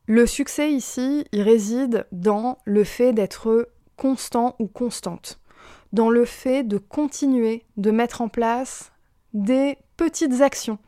Le 0.06 0.26
succès 0.26 0.70
ici, 0.70 1.24
il 1.32 1.40
réside 1.40 2.06
dans 2.12 2.58
le 2.66 2.84
fait 2.84 3.14
d'être 3.14 3.70
constant 3.96 4.54
ou 4.58 4.66
constante, 4.66 5.40
dans 5.96 6.10
le 6.10 6.26
fait 6.26 6.62
de 6.62 6.76
continuer 6.76 7.64
de 7.78 7.90
mettre 7.90 8.20
en 8.20 8.28
place 8.28 8.92
des 9.32 9.78
petites 9.96 10.42
actions. 10.42 10.78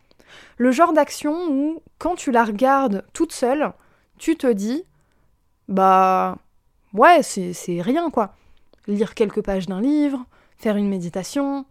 Le 0.58 0.70
genre 0.70 0.92
d'action 0.92 1.48
où, 1.48 1.82
quand 1.98 2.14
tu 2.14 2.30
la 2.30 2.44
regardes 2.44 3.06
toute 3.14 3.32
seule, 3.32 3.72
tu 4.18 4.36
te 4.36 4.46
dis 4.46 4.84
bah 5.66 6.36
ouais, 6.92 7.22
c'est 7.22 7.80
rien 7.80 8.10
quoi. 8.10 8.34
Lire 8.86 9.14
quelques 9.14 9.42
pages 9.42 9.66
d'un 9.66 9.80
livre, 9.80 10.26
faire 10.58 10.76
une 10.76 10.90
méditation, 10.90 11.64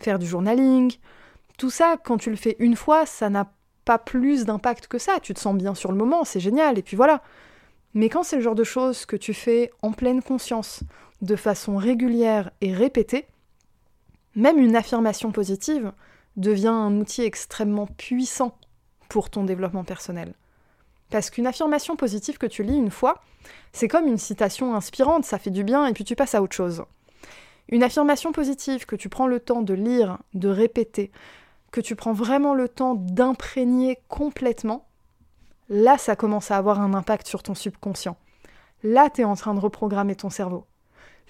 faire 0.00 0.18
du 0.18 0.26
journaling, 0.26 0.92
tout 1.58 1.70
ça, 1.70 1.96
quand 2.02 2.18
tu 2.18 2.30
le 2.30 2.36
fais 2.36 2.56
une 2.58 2.74
fois, 2.74 3.06
ça 3.06 3.30
n'a 3.30 3.52
pas 3.84 3.98
plus 3.98 4.44
d'impact 4.44 4.88
que 4.88 4.98
ça. 4.98 5.20
Tu 5.22 5.34
te 5.34 5.40
sens 5.40 5.54
bien 5.54 5.76
sur 5.76 5.92
le 5.92 5.98
moment, 5.98 6.24
c'est 6.24 6.40
génial, 6.40 6.78
et 6.78 6.82
puis 6.82 6.96
voilà. 6.96 7.22
Mais 7.94 8.08
quand 8.08 8.24
c'est 8.24 8.36
le 8.36 8.42
genre 8.42 8.56
de 8.56 8.64
choses 8.64 9.06
que 9.06 9.16
tu 9.16 9.34
fais 9.34 9.70
en 9.82 9.92
pleine 9.92 10.20
conscience, 10.20 10.82
de 11.22 11.36
façon 11.36 11.76
régulière 11.76 12.50
et 12.60 12.72
répétée, 12.72 13.26
même 14.34 14.58
une 14.58 14.76
affirmation 14.76 15.32
positive 15.32 15.92
devient 16.36 16.68
un 16.68 17.00
outil 17.00 17.22
extrêmement 17.22 17.86
puissant 17.86 18.58
pour 19.08 19.30
ton 19.30 19.44
développement 19.44 19.84
personnel. 19.84 20.34
Parce 21.10 21.30
qu'une 21.30 21.46
affirmation 21.46 21.96
positive 21.96 22.36
que 22.36 22.46
tu 22.46 22.62
lis 22.62 22.76
une 22.76 22.90
fois, 22.90 23.22
c'est 23.72 23.88
comme 23.88 24.06
une 24.06 24.18
citation 24.18 24.74
inspirante, 24.74 25.24
ça 25.24 25.38
fait 25.38 25.50
du 25.50 25.64
bien 25.64 25.86
et 25.86 25.92
puis 25.92 26.04
tu 26.04 26.16
passes 26.16 26.34
à 26.34 26.42
autre 26.42 26.56
chose. 26.56 26.84
Une 27.68 27.82
affirmation 27.82 28.32
positive 28.32 28.86
que 28.86 28.96
tu 28.96 29.08
prends 29.08 29.26
le 29.26 29.40
temps 29.40 29.62
de 29.62 29.74
lire, 29.74 30.18
de 30.34 30.48
répéter, 30.48 31.10
que 31.70 31.80
tu 31.80 31.96
prends 31.96 32.12
vraiment 32.12 32.54
le 32.54 32.68
temps 32.68 32.94
d'imprégner 32.94 33.98
complètement, 34.08 34.86
là 35.68 35.98
ça 35.98 36.16
commence 36.16 36.50
à 36.50 36.56
avoir 36.56 36.80
un 36.80 36.94
impact 36.94 37.26
sur 37.26 37.42
ton 37.42 37.54
subconscient. 37.54 38.16
Là 38.82 39.10
tu 39.10 39.22
es 39.22 39.24
en 39.24 39.34
train 39.34 39.54
de 39.54 39.60
reprogrammer 39.60 40.16
ton 40.16 40.30
cerveau. 40.30 40.64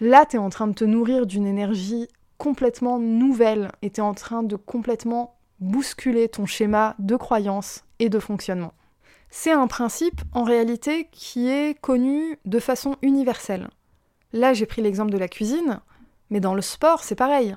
Là 0.00 0.26
tu 0.26 0.36
es 0.36 0.38
en 0.38 0.50
train 0.50 0.66
de 0.66 0.74
te 0.74 0.84
nourrir 0.84 1.26
d'une 1.26 1.46
énergie 1.46 2.08
complètement 2.38 2.98
nouvelle 2.98 3.70
et 3.82 3.90
tu 3.90 4.00
es 4.00 4.04
en 4.04 4.14
train 4.14 4.42
de 4.42 4.56
complètement 4.56 5.38
bousculer 5.60 6.28
ton 6.28 6.44
schéma 6.44 6.94
de 6.98 7.16
croyance 7.16 7.84
et 7.98 8.08
de 8.08 8.18
fonctionnement. 8.18 8.74
C'est 9.30 9.52
un 9.52 9.66
principe 9.66 10.20
en 10.32 10.44
réalité 10.44 11.08
qui 11.12 11.48
est 11.48 11.78
connu 11.80 12.38
de 12.44 12.58
façon 12.58 12.96
universelle. 13.02 13.68
Là, 14.32 14.54
j'ai 14.54 14.66
pris 14.66 14.82
l'exemple 14.82 15.12
de 15.12 15.18
la 15.18 15.28
cuisine, 15.28 15.80
mais 16.30 16.40
dans 16.40 16.54
le 16.54 16.62
sport, 16.62 17.02
c'est 17.02 17.14
pareil. 17.14 17.56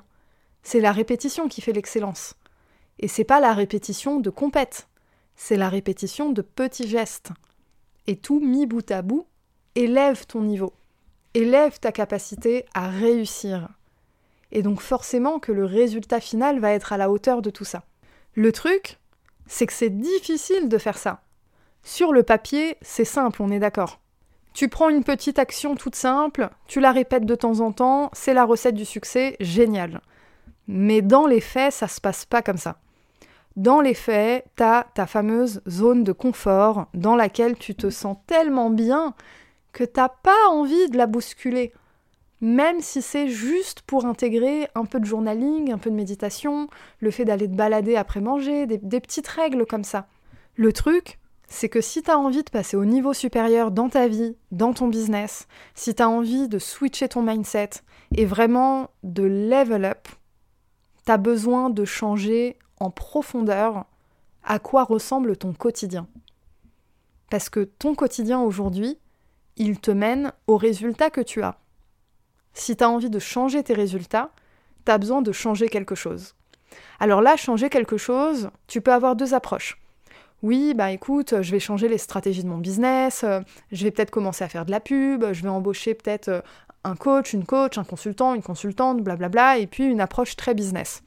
C'est 0.62 0.80
la 0.80 0.92
répétition 0.92 1.48
qui 1.48 1.60
fait 1.60 1.72
l'excellence. 1.72 2.34
Et 2.98 3.08
c'est 3.08 3.24
pas 3.24 3.40
la 3.40 3.54
répétition 3.54 4.20
de 4.20 4.30
compète, 4.30 4.88
c'est 5.36 5.56
la 5.56 5.68
répétition 5.68 6.30
de 6.30 6.42
petits 6.42 6.88
gestes. 6.88 7.30
Et 8.06 8.16
tout 8.16 8.40
mis 8.40 8.66
bout 8.66 8.90
à 8.90 9.02
bout 9.02 9.26
élève 9.74 10.26
ton 10.26 10.42
niveau, 10.42 10.72
élève 11.34 11.78
ta 11.78 11.92
capacité 11.92 12.64
à 12.74 12.88
réussir. 12.88 13.68
Et 14.52 14.62
donc 14.62 14.80
forcément 14.80 15.38
que 15.38 15.52
le 15.52 15.64
résultat 15.64 16.20
final 16.20 16.58
va 16.58 16.72
être 16.72 16.92
à 16.92 16.96
la 16.96 17.10
hauteur 17.10 17.42
de 17.42 17.50
tout 17.50 17.64
ça. 17.64 17.84
Le 18.34 18.52
truc, 18.52 18.98
c'est 19.46 19.66
que 19.66 19.72
c'est 19.72 19.90
difficile 19.90 20.68
de 20.68 20.78
faire 20.78 20.98
ça. 20.98 21.22
Sur 21.82 22.12
le 22.12 22.22
papier, 22.22 22.76
c'est 22.82 23.04
simple, 23.04 23.42
on 23.42 23.50
est 23.50 23.58
d'accord. 23.58 24.00
Tu 24.52 24.68
prends 24.68 24.88
une 24.88 25.04
petite 25.04 25.38
action 25.38 25.76
toute 25.76 25.94
simple, 25.94 26.50
tu 26.66 26.80
la 26.80 26.92
répètes 26.92 27.24
de 27.24 27.34
temps 27.34 27.60
en 27.60 27.72
temps, 27.72 28.10
c'est 28.12 28.34
la 28.34 28.44
recette 28.44 28.74
du 28.74 28.84
succès, 28.84 29.36
génial. 29.40 30.00
Mais 30.66 31.02
dans 31.02 31.26
les 31.26 31.40
faits, 31.40 31.72
ça 31.72 31.88
se 31.88 32.00
passe 32.00 32.24
pas 32.24 32.42
comme 32.42 32.56
ça. 32.56 32.76
Dans 33.56 33.80
les 33.80 33.94
faits, 33.94 34.44
t'as 34.56 34.84
ta 34.94 35.06
fameuse 35.06 35.62
zone 35.68 36.04
de 36.04 36.12
confort 36.12 36.86
dans 36.94 37.16
laquelle 37.16 37.56
tu 37.56 37.74
te 37.74 37.90
sens 37.90 38.16
tellement 38.26 38.70
bien 38.70 39.14
que 39.72 39.84
t'as 39.84 40.08
pas 40.08 40.48
envie 40.48 40.88
de 40.88 40.96
la 40.96 41.06
bousculer. 41.06 41.72
Même 42.40 42.80
si 42.80 43.02
c'est 43.02 43.28
juste 43.28 43.82
pour 43.82 44.06
intégrer 44.06 44.68
un 44.74 44.86
peu 44.86 44.98
de 44.98 45.04
journaling, 45.04 45.72
un 45.72 45.78
peu 45.78 45.90
de 45.90 45.94
méditation, 45.94 46.68
le 47.00 47.10
fait 47.10 47.24
d'aller 47.24 47.46
te 47.46 47.54
balader 47.54 47.96
après 47.96 48.20
manger, 48.20 48.66
des, 48.66 48.78
des 48.78 49.00
petites 49.00 49.28
règles 49.28 49.66
comme 49.66 49.84
ça. 49.84 50.06
Le 50.56 50.72
truc, 50.72 51.18
c'est 51.48 51.68
que 51.68 51.80
si 51.80 52.02
tu 52.02 52.10
as 52.10 52.18
envie 52.18 52.44
de 52.44 52.50
passer 52.50 52.76
au 52.76 52.84
niveau 52.84 53.12
supérieur 53.12 53.72
dans 53.72 53.88
ta 53.88 54.08
vie, 54.08 54.36
dans 54.52 54.72
ton 54.72 54.88
business, 54.88 55.48
si 55.74 55.94
tu 55.94 56.02
as 56.02 56.08
envie 56.08 56.48
de 56.48 56.58
switcher 56.58 57.08
ton 57.08 57.22
mindset 57.22 57.70
et 58.16 58.24
vraiment 58.24 58.88
de 59.02 59.24
level 59.24 59.84
up, 59.84 60.08
tu 61.04 61.12
as 61.12 61.18
besoin 61.18 61.68
de 61.68 61.84
changer 61.84 62.56
en 62.78 62.90
profondeur 62.90 63.84
à 64.44 64.58
quoi 64.58 64.84
ressemble 64.84 65.36
ton 65.36 65.52
quotidien. 65.52 66.06
Parce 67.30 67.48
que 67.48 67.60
ton 67.60 67.94
quotidien 67.94 68.40
aujourd'hui, 68.40 68.98
il 69.56 69.80
te 69.80 69.90
mène 69.90 70.32
aux 70.46 70.56
résultats 70.56 71.10
que 71.10 71.20
tu 71.20 71.42
as. 71.42 71.58
Si 72.54 72.76
tu 72.76 72.84
as 72.84 72.90
envie 72.90 73.10
de 73.10 73.18
changer 73.18 73.62
tes 73.62 73.74
résultats, 73.74 74.30
tu 74.84 74.92
as 74.92 74.98
besoin 74.98 75.22
de 75.22 75.32
changer 75.32 75.68
quelque 75.68 75.94
chose. 75.94 76.34
Alors 76.98 77.20
là, 77.20 77.36
changer 77.36 77.68
quelque 77.68 77.96
chose, 77.96 78.50
tu 78.66 78.80
peux 78.80 78.92
avoir 78.92 79.16
deux 79.16 79.34
approches 79.34 79.80
oui, 80.42 80.72
bah 80.74 80.90
écoute, 80.90 81.42
je 81.42 81.50
vais 81.50 81.60
changer 81.60 81.88
les 81.88 81.98
stratégies 81.98 82.42
de 82.42 82.48
mon 82.48 82.58
business, 82.58 83.24
euh, 83.24 83.40
je 83.72 83.84
vais 83.84 83.90
peut-être 83.90 84.10
commencer 84.10 84.42
à 84.42 84.48
faire 84.48 84.64
de 84.64 84.70
la 84.70 84.80
pub, 84.80 85.32
je 85.32 85.42
vais 85.42 85.48
embaucher 85.48 85.94
peut-être 85.94 86.28
euh, 86.28 86.40
un 86.82 86.96
coach, 86.96 87.34
une 87.34 87.44
coach, 87.44 87.76
un 87.76 87.84
consultant, 87.84 88.34
une 88.34 88.42
consultante, 88.42 89.02
blablabla, 89.02 89.58
et 89.58 89.66
puis 89.66 89.84
une 89.84 90.00
approche 90.00 90.36
très 90.36 90.54
business. 90.54 91.02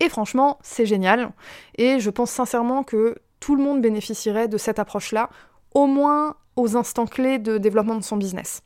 Et 0.00 0.08
franchement, 0.08 0.58
c'est 0.62 0.86
génial, 0.86 1.30
et 1.78 2.00
je 2.00 2.10
pense 2.10 2.32
sincèrement 2.32 2.82
que 2.82 3.16
tout 3.38 3.54
le 3.54 3.62
monde 3.62 3.80
bénéficierait 3.80 4.48
de 4.48 4.58
cette 4.58 4.80
approche-là, 4.80 5.30
au 5.74 5.86
moins 5.86 6.34
aux 6.56 6.76
instants 6.76 7.06
clés 7.06 7.38
de 7.38 7.58
développement 7.58 7.96
de 7.96 8.02
son 8.02 8.16
business. 8.16 8.62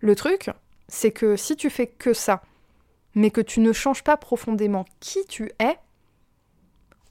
Le 0.00 0.14
truc, 0.14 0.50
c'est 0.88 1.12
que 1.12 1.36
si 1.36 1.56
tu 1.56 1.70
fais 1.70 1.86
que 1.86 2.12
ça, 2.12 2.42
mais 3.14 3.30
que 3.30 3.40
tu 3.40 3.60
ne 3.60 3.72
changes 3.72 4.04
pas 4.04 4.16
profondément 4.16 4.84
qui 5.00 5.24
tu 5.26 5.50
es, 5.58 5.78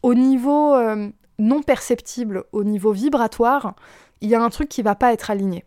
au 0.03 0.13
niveau 0.13 0.75
euh, 0.75 1.09
non 1.39 1.63
perceptible 1.63 2.45
au 2.51 2.63
niveau 2.63 2.91
vibratoire, 2.91 3.75
il 4.21 4.29
y 4.29 4.35
a 4.35 4.41
un 4.41 4.49
truc 4.49 4.69
qui 4.69 4.81
va 4.81 4.95
pas 4.95 5.13
être 5.13 5.31
aligné. 5.31 5.65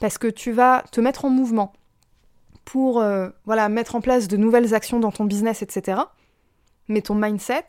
Parce 0.00 0.18
que 0.18 0.28
tu 0.28 0.52
vas 0.52 0.84
te 0.90 1.00
mettre 1.00 1.24
en 1.24 1.30
mouvement 1.30 1.72
pour 2.64 3.00
euh, 3.00 3.28
voilà, 3.44 3.68
mettre 3.68 3.96
en 3.96 4.00
place 4.00 4.28
de 4.28 4.36
nouvelles 4.36 4.74
actions 4.74 5.00
dans 5.00 5.12
ton 5.12 5.24
business, 5.24 5.62
etc. 5.62 6.00
Mais 6.88 7.02
ton 7.02 7.14
mindset, 7.14 7.66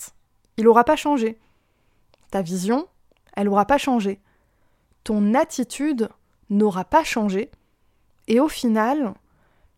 il 0.57 0.65
n'aura 0.65 0.83
pas 0.83 0.95
changé. 0.95 1.39
Ta 2.31 2.41
vision, 2.41 2.87
elle 3.35 3.45
n'aura 3.45 3.65
pas 3.65 3.77
changé. 3.77 4.19
Ton 5.03 5.33
attitude 5.33 6.09
n'aura 6.49 6.85
pas 6.85 7.03
changé. 7.03 7.51
Et 8.27 8.39
au 8.39 8.47
final, 8.47 9.13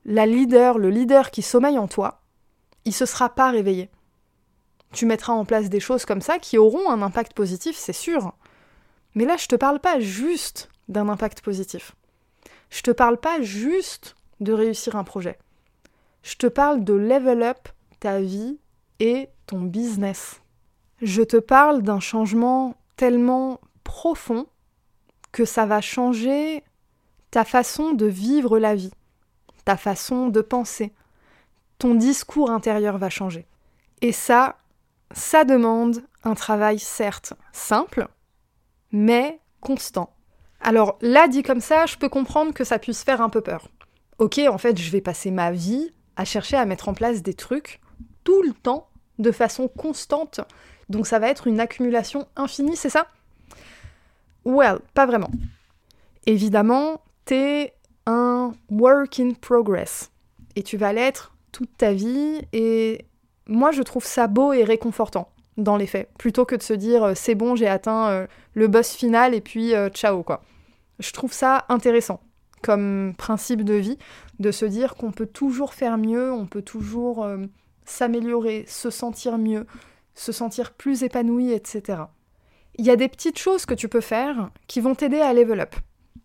la 0.05 0.25
leader, 0.25 0.77
le 0.77 0.89
leader 0.89 1.31
qui 1.31 1.41
sommeille 1.41 1.79
en 1.79 1.87
toi, 1.87 2.21
il 2.85 2.93
se 2.93 3.05
sera 3.05 3.29
pas 3.29 3.49
réveillé 3.49 3.89
tu 4.95 5.05
mettras 5.05 5.33
en 5.33 5.45
place 5.45 5.69
des 5.69 5.79
choses 5.79 6.05
comme 6.05 6.21
ça 6.21 6.39
qui 6.39 6.57
auront 6.57 6.89
un 6.89 7.01
impact 7.01 7.33
positif, 7.33 7.75
c'est 7.75 7.93
sûr. 7.93 8.33
Mais 9.13 9.25
là, 9.25 9.37
je 9.37 9.47
te 9.47 9.55
parle 9.55 9.79
pas 9.79 9.99
juste 9.99 10.69
d'un 10.87 11.09
impact 11.09 11.41
positif. 11.41 11.95
Je 12.69 12.81
te 12.81 12.91
parle 12.91 13.17
pas 13.17 13.41
juste 13.41 14.15
de 14.39 14.53
réussir 14.53 14.95
un 14.95 15.03
projet. 15.03 15.37
Je 16.23 16.35
te 16.35 16.47
parle 16.47 16.83
de 16.83 16.93
level 16.93 17.43
up 17.43 17.69
ta 17.99 18.19
vie 18.19 18.57
et 18.99 19.29
ton 19.45 19.61
business. 19.61 20.41
Je 21.01 21.21
te 21.21 21.37
parle 21.37 21.83
d'un 21.83 21.99
changement 21.99 22.75
tellement 22.95 23.59
profond 23.83 24.47
que 25.35 25.43
ça 25.43 25.65
va 25.65 25.81
changer 25.81 26.63
ta 27.29 27.43
façon 27.43 27.91
de 27.91 28.05
vivre 28.05 28.57
la 28.57 28.73
vie, 28.73 28.93
ta 29.65 29.75
façon 29.75 30.29
de 30.29 30.39
penser. 30.39 30.93
Ton 31.77 31.93
discours 31.93 32.49
intérieur 32.49 32.97
va 32.97 33.09
changer. 33.09 33.45
Et 34.01 34.13
ça, 34.13 34.55
ça 35.11 35.43
demande 35.43 36.01
un 36.23 36.35
travail 36.35 36.79
certes 36.79 37.33
simple, 37.51 38.07
mais 38.93 39.41
constant. 39.59 40.15
Alors 40.61 40.97
là, 41.01 41.27
dit 41.27 41.43
comme 41.43 41.59
ça, 41.59 41.85
je 41.85 41.97
peux 41.97 42.07
comprendre 42.07 42.53
que 42.53 42.63
ça 42.63 42.79
puisse 42.79 43.03
faire 43.03 43.19
un 43.19 43.29
peu 43.29 43.41
peur. 43.41 43.67
Ok, 44.19 44.39
en 44.47 44.57
fait, 44.57 44.79
je 44.79 44.89
vais 44.89 45.01
passer 45.01 45.31
ma 45.31 45.51
vie 45.51 45.93
à 46.15 46.23
chercher 46.23 46.55
à 46.55 46.65
mettre 46.65 46.87
en 46.87 46.93
place 46.93 47.21
des 47.21 47.33
trucs 47.33 47.81
tout 48.23 48.41
le 48.41 48.53
temps, 48.53 48.87
de 49.19 49.33
façon 49.33 49.67
constante. 49.67 50.39
Donc 50.87 51.05
ça 51.05 51.19
va 51.19 51.27
être 51.27 51.47
une 51.47 51.59
accumulation 51.59 52.25
infinie, 52.37 52.77
c'est 52.77 52.89
ça? 52.89 53.07
Well, 54.45 54.79
pas 54.93 55.05
vraiment. 55.05 55.31
Évidemment, 56.25 57.01
t'es 57.25 57.73
un 58.05 58.53
work 58.69 59.19
in 59.19 59.31
progress. 59.39 60.11
Et 60.55 60.63
tu 60.63 60.77
vas 60.77 60.93
l'être 60.93 61.35
toute 61.51 61.75
ta 61.77 61.93
vie. 61.93 62.41
Et 62.53 63.05
moi, 63.47 63.71
je 63.71 63.81
trouve 63.81 64.05
ça 64.05 64.27
beau 64.27 64.53
et 64.53 64.63
réconfortant 64.63 65.29
dans 65.57 65.77
les 65.77 65.87
faits, 65.87 66.09
plutôt 66.17 66.45
que 66.45 66.55
de 66.55 66.63
se 66.63 66.73
dire 66.73 67.03
euh, 67.03 67.13
c'est 67.15 67.35
bon, 67.35 67.55
j'ai 67.55 67.67
atteint 67.67 68.09
euh, 68.09 68.27
le 68.53 68.67
boss 68.67 68.93
final 68.93 69.33
et 69.33 69.41
puis 69.41 69.73
euh, 69.73 69.89
ciao 69.89 70.23
quoi. 70.23 70.43
Je 70.99 71.11
trouve 71.11 71.33
ça 71.33 71.65
intéressant 71.69 72.19
comme 72.61 73.13
principe 73.17 73.63
de 73.63 73.75
vie 73.75 73.97
de 74.39 74.51
se 74.51 74.65
dire 74.65 74.95
qu'on 74.95 75.11
peut 75.11 75.27
toujours 75.27 75.73
faire 75.73 75.97
mieux, 75.97 76.31
on 76.31 76.47
peut 76.47 76.63
toujours 76.63 77.27
s'améliorer, 77.85 78.65
se 78.67 78.89
sentir 78.89 79.37
mieux, 79.37 79.67
se 80.15 80.31
sentir 80.31 80.73
plus 80.73 81.03
épanoui, 81.03 81.51
etc. 81.51 81.99
Il 82.77 82.85
y 82.85 82.91
a 82.91 82.95
des 82.97 83.07
petites 83.07 83.39
choses 83.39 83.65
que 83.65 83.73
tu 83.73 83.87
peux 83.87 84.01
faire 84.01 84.49
qui 84.67 84.81
vont 84.81 84.95
t'aider 84.95 85.21
à 85.21 85.33
level 85.33 85.61
up. 85.61 85.75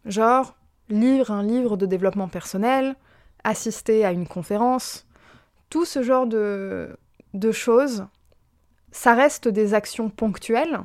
Genre, 0.04 0.57
lire 0.88 1.30
un 1.30 1.45
livre 1.45 1.76
de 1.76 1.87
développement 1.87 2.28
personnel, 2.28 2.97
assister 3.45 4.04
à 4.04 4.12
une 4.12 4.26
conférence, 4.26 5.07
tout 5.71 5.85
ce 5.85 6.02
genre 6.02 6.26
de, 6.26 6.97
choses 7.52 8.07
ça 8.92 9.14
reste 9.14 9.47
des 9.47 9.73
actions 9.73 10.11
ponctuelles, 10.11 10.80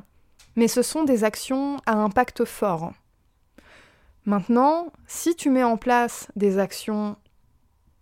mais 0.54 0.68
ce 0.68 0.82
sont 0.82 1.02
des 1.02 1.24
actions 1.24 1.78
à 1.86 1.94
impact 1.94 2.44
fort. 2.44 2.92
Maintenant, 4.24 4.92
si 5.08 5.34
tu 5.34 5.50
mets 5.50 5.64
en 5.64 5.76
place 5.76 6.28
des 6.36 6.60
actions 6.60 7.16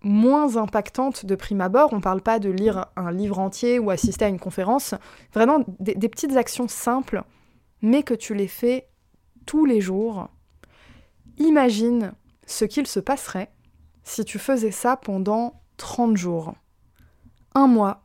moins 0.03 0.59
impactantes 0.59 1.25
de 1.25 1.35
prime 1.35 1.63
abord, 1.63 1.95
on 1.95 1.97
ne 1.97 2.03
parle 2.03 2.21
pas 2.21 2.39
de 2.39 2.51
lire 2.51 2.85
un 2.97 3.11
livre 3.11 3.39
entier 3.39 3.79
ou 3.79 3.89
assister 3.89 4.27
à 4.27 4.29
une 4.29 4.39
conférence, 4.39 4.95
vraiment 5.33 5.65
des 5.81 6.09
petites 6.11 6.37
actions 6.37 6.69
simples, 6.69 7.23
mais 7.85 8.03
que 8.03 8.15
tu 8.15 8.35
les 8.35 8.49
fais 8.49 8.89
tous 9.45 9.67
les 9.67 9.83
jours, 9.83 10.29
imagine 11.37 12.15
ce 12.47 12.65
qu'il 12.65 12.87
se 12.87 12.99
passerait 12.99 13.53
si 14.05 14.25
tu 14.25 14.39
faisais 14.39 14.71
ça 14.71 14.97
pendant 14.97 15.61
30 15.77 16.17
jours. 16.17 16.55
Un 17.55 17.67
mois, 17.67 18.03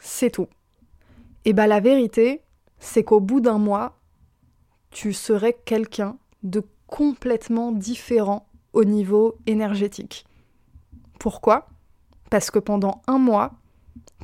c'est 0.00 0.30
tout. 0.30 0.48
Et 1.44 1.52
bah 1.52 1.68
la 1.68 1.78
vérité, 1.78 2.42
c'est 2.80 3.04
qu'au 3.04 3.20
bout 3.20 3.40
d'un 3.40 3.58
mois, 3.58 3.96
tu 4.90 5.12
serais 5.12 5.56
quelqu'un 5.64 6.18
de 6.42 6.64
complètement 6.88 7.70
différent 7.70 8.48
au 8.72 8.84
niveau 8.84 9.36
énergétique. 9.46 10.26
Pourquoi? 11.20 11.68
Parce 12.30 12.50
que 12.50 12.58
pendant 12.58 13.00
un 13.06 13.18
mois, 13.18 13.52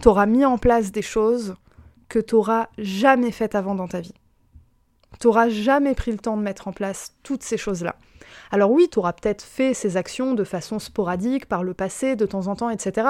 tu 0.03 0.09
auras 0.09 0.27
mis 0.27 0.45
en 0.45 0.59
place 0.59 0.91
des 0.91 1.03
choses 1.03 1.55
que 2.09 2.19
tu 2.19 2.35
n'auras 2.35 2.69
jamais 2.77 3.31
faites 3.31 3.55
avant 3.55 3.77
dans 3.77 3.87
ta 3.87 4.01
vie. 4.01 4.15
Tu 5.19 5.27
n'auras 5.27 5.49
jamais 5.49 5.95
pris 5.95 6.13
le 6.13 6.19
temps 6.19 6.37
de 6.37 6.43
mettre 6.43 6.69
en 6.69 6.73
place 6.73 7.15
toutes 7.23 7.43
ces 7.43 7.57
choses-là. 7.57 7.97
Alors 8.51 8.71
oui, 8.71 8.89
tu 8.91 8.99
auras 8.99 9.13
peut-être 9.13 9.43
fait 9.43 9.75
ces 9.75 9.97
actions 9.97 10.35
de 10.35 10.45
façon 10.45 10.79
sporadique 10.79 11.47
par 11.47 11.63
le 11.63 11.75
passé, 11.75 12.17
de 12.17 12.27
temps 12.27 12.47
en 12.47 12.57
temps, 12.57 12.71
etc. 12.71 13.09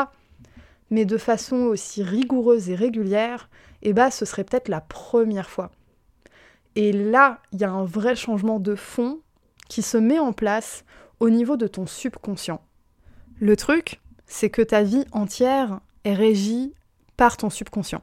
Mais 0.90 1.04
de 1.04 1.18
façon 1.18 1.56
aussi 1.56 2.02
rigoureuse 2.02 2.70
et 2.70 2.74
régulière, 2.74 3.48
eh 3.82 3.92
bah, 3.92 4.10
ce 4.10 4.24
serait 4.24 4.44
peut-être 4.44 4.68
la 4.68 4.80
première 4.80 5.50
fois. 5.50 5.70
Et 6.76 6.92
là, 6.92 7.40
il 7.52 7.60
y 7.60 7.64
a 7.64 7.70
un 7.70 7.84
vrai 7.84 8.16
changement 8.16 8.60
de 8.60 8.74
fond 8.74 9.20
qui 9.68 9.82
se 9.82 9.96
met 9.96 10.18
en 10.18 10.32
place 10.32 10.84
au 11.20 11.30
niveau 11.30 11.56
de 11.56 11.66
ton 11.66 11.86
subconscient. 11.86 12.62
Le 13.38 13.56
truc, 13.56 14.00
c'est 14.26 14.50
que 14.50 14.62
ta 14.62 14.82
vie 14.82 15.04
entière 15.12 15.80
est 16.04 16.14
régie 16.14 16.74
par 17.16 17.36
ton 17.36 17.50
subconscient. 17.50 18.02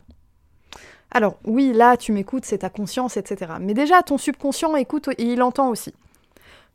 Alors 1.18 1.40
oui, 1.46 1.74
là, 1.74 1.98
tu 1.98 2.12
m'écoutes, 2.12 2.46
c'est 2.46 2.60
ta 2.60 2.70
conscience, 2.70 3.18
etc. 3.18 3.54
Mais 3.60 3.74
déjà, 3.74 4.04
ton 4.04 4.20
subconscient 4.20 4.76
écoute 4.76 5.10
et 5.18 5.24
il 5.24 5.42
entend 5.42 5.70
aussi. 5.70 5.92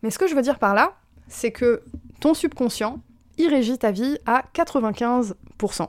Mais 0.03 0.11
ce 0.11 0.19
que 0.19 0.27
je 0.27 0.35
veux 0.35 0.43
dire 0.43 0.59
par 0.59 0.75
là, 0.75 0.95
c'est 1.29 1.53
que 1.53 1.85
ton 2.19 2.35
subconscient, 2.35 2.99
il 3.39 3.47
régit 3.47 3.79
ta 3.79 3.93
vie 3.93 4.19
à 4.27 4.43
95%. 4.53 5.87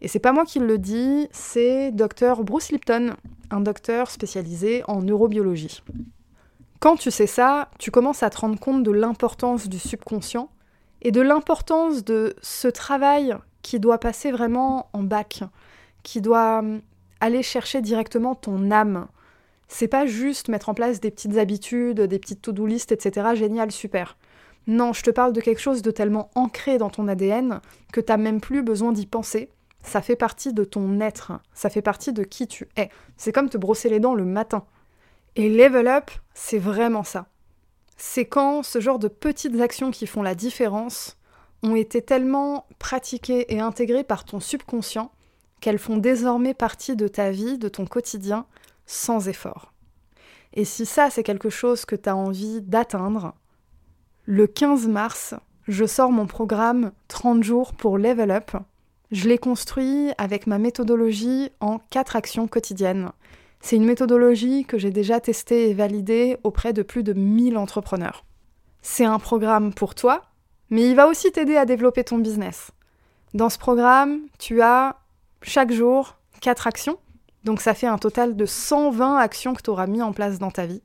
Et 0.00 0.08
c'est 0.08 0.18
pas 0.18 0.32
moi 0.32 0.46
qui 0.46 0.60
le 0.60 0.78
dis, 0.78 1.28
c'est 1.30 1.92
docteur 1.92 2.42
Bruce 2.42 2.72
Lipton, 2.72 3.16
un 3.50 3.60
docteur 3.60 4.10
spécialisé 4.10 4.82
en 4.88 5.02
neurobiologie. 5.02 5.82
Quand 6.80 6.96
tu 6.96 7.10
sais 7.10 7.26
ça, 7.26 7.68
tu 7.78 7.90
commences 7.90 8.22
à 8.22 8.30
te 8.30 8.38
rendre 8.38 8.58
compte 8.58 8.82
de 8.82 8.92
l'importance 8.92 9.68
du 9.68 9.78
subconscient 9.78 10.48
et 11.02 11.10
de 11.10 11.20
l'importance 11.20 12.02
de 12.02 12.34
ce 12.40 12.68
travail 12.68 13.36
qui 13.60 13.78
doit 13.78 13.98
passer 13.98 14.32
vraiment 14.32 14.88
en 14.94 15.02
bac, 15.02 15.42
qui 16.02 16.22
doit 16.22 16.60
hum, 16.60 16.80
aller 17.24 17.42
chercher 17.42 17.80
directement 17.80 18.34
ton 18.34 18.70
âme. 18.70 19.08
C'est 19.68 19.88
pas 19.88 20.06
juste 20.06 20.48
mettre 20.48 20.68
en 20.68 20.74
place 20.74 21.00
des 21.00 21.10
petites 21.10 21.36
habitudes, 21.36 22.00
des 22.00 22.18
petites 22.18 22.42
to-do 22.42 22.66
list, 22.66 22.92
etc. 22.92 23.30
Génial, 23.34 23.72
super. 23.72 24.16
Non, 24.66 24.92
je 24.92 25.02
te 25.02 25.10
parle 25.10 25.32
de 25.32 25.40
quelque 25.40 25.60
chose 25.60 25.82
de 25.82 25.90
tellement 25.90 26.30
ancré 26.34 26.78
dans 26.78 26.90
ton 26.90 27.08
ADN 27.08 27.60
que 27.92 28.00
t'as 28.00 28.16
même 28.16 28.40
plus 28.40 28.62
besoin 28.62 28.92
d'y 28.92 29.06
penser 29.06 29.50
ça 29.84 30.00
fait 30.00 30.16
partie 30.16 30.52
de 30.52 30.64
ton 30.64 31.00
être, 31.00 31.32
ça 31.52 31.70
fait 31.70 31.82
partie 31.82 32.12
de 32.12 32.24
qui 32.24 32.48
tu 32.48 32.68
es. 32.76 32.88
C'est 33.16 33.32
comme 33.32 33.50
te 33.50 33.58
brosser 33.58 33.88
les 33.88 34.00
dents 34.00 34.14
le 34.14 34.24
matin. 34.24 34.64
Et 35.36 35.48
level 35.48 35.86
up, 35.86 36.10
c'est 36.32 36.58
vraiment 36.58 37.04
ça. 37.04 37.26
C'est 37.96 38.24
quand 38.24 38.62
ce 38.62 38.80
genre 38.80 38.98
de 38.98 39.08
petites 39.08 39.60
actions 39.60 39.90
qui 39.90 40.06
font 40.06 40.22
la 40.22 40.34
différence 40.34 41.16
ont 41.62 41.76
été 41.76 42.02
tellement 42.02 42.66
pratiquées 42.78 43.54
et 43.54 43.60
intégrées 43.60 44.04
par 44.04 44.24
ton 44.24 44.40
subconscient 44.40 45.12
qu'elles 45.60 45.78
font 45.78 45.96
désormais 45.96 46.54
partie 46.54 46.96
de 46.96 47.08
ta 47.08 47.30
vie, 47.30 47.58
de 47.58 47.68
ton 47.68 47.86
quotidien, 47.86 48.46
sans 48.86 49.28
effort. 49.28 49.72
Et 50.52 50.64
si 50.64 50.86
ça, 50.86 51.10
c'est 51.10 51.22
quelque 51.22 51.50
chose 51.50 51.84
que 51.84 51.96
tu 51.96 52.08
as 52.08 52.16
envie 52.16 52.60
d'atteindre, 52.60 53.34
le 54.24 54.46
15 54.46 54.88
mars, 54.88 55.34
je 55.66 55.84
sors 55.84 56.10
mon 56.10 56.26
programme 56.26 56.92
30 57.08 57.42
jours 57.42 57.72
pour 57.74 57.98
Level 57.98 58.30
Up, 58.30 58.52
je 59.10 59.28
l'ai 59.28 59.38
construit 59.38 60.10
avec 60.18 60.46
ma 60.46 60.58
méthodologie 60.58 61.50
en 61.60 61.78
quatre 61.78 62.16
actions 62.16 62.48
quotidiennes. 62.48 63.10
C'est 63.60 63.76
une 63.76 63.84
méthodologie 63.84 64.64
que 64.64 64.78
j'ai 64.78 64.90
déjà 64.90 65.20
testée 65.20 65.70
et 65.70 65.74
validée 65.74 66.36
auprès 66.42 66.72
de 66.72 66.82
plus 66.82 67.02
de 67.02 67.12
1000 67.12 67.56
entrepreneurs. 67.56 68.24
C'est 68.82 69.04
un 69.04 69.18
programme 69.18 69.72
pour 69.72 69.94
toi, 69.94 70.22
mais 70.70 70.88
il 70.88 70.96
va 70.96 71.06
aussi 71.06 71.32
t'aider 71.32 71.56
à 71.56 71.64
développer 71.64 72.04
ton 72.04 72.18
business. 72.18 72.72
Dans 73.32 73.48
ce 73.48 73.58
programme, 73.58 74.20
tu 74.38 74.62
as 74.62 74.96
chaque 75.44 75.72
jour 75.72 76.16
quatre 76.40 76.66
actions, 76.66 76.98
donc 77.44 77.60
ça 77.60 77.74
fait 77.74 77.86
un 77.86 77.98
total 77.98 78.36
de 78.36 78.46
120 78.46 79.16
actions 79.16 79.54
que 79.54 79.62
tu 79.62 79.70
auras 79.70 79.86
mis 79.86 80.02
en 80.02 80.12
place 80.12 80.38
dans 80.38 80.50
ta 80.50 80.66
vie. 80.66 80.82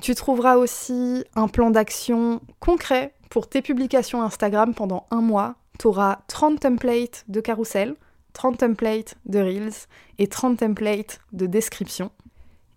Tu 0.00 0.14
trouveras 0.14 0.56
aussi 0.56 1.24
un 1.36 1.48
plan 1.48 1.70
d'action 1.70 2.40
concret 2.58 3.14
pour 3.30 3.48
tes 3.48 3.62
publications 3.62 4.22
Instagram 4.22 4.74
pendant 4.74 5.06
un 5.10 5.20
mois 5.20 5.56
tu 5.78 5.88
auras 5.88 6.20
30 6.28 6.60
templates 6.60 7.24
de 7.28 7.40
carousel, 7.40 7.96
30 8.34 8.58
templates 8.58 9.16
de 9.26 9.40
reels 9.40 9.88
et 10.18 10.28
30 10.28 10.58
templates 10.58 11.20
de 11.32 11.46
description. 11.46 12.10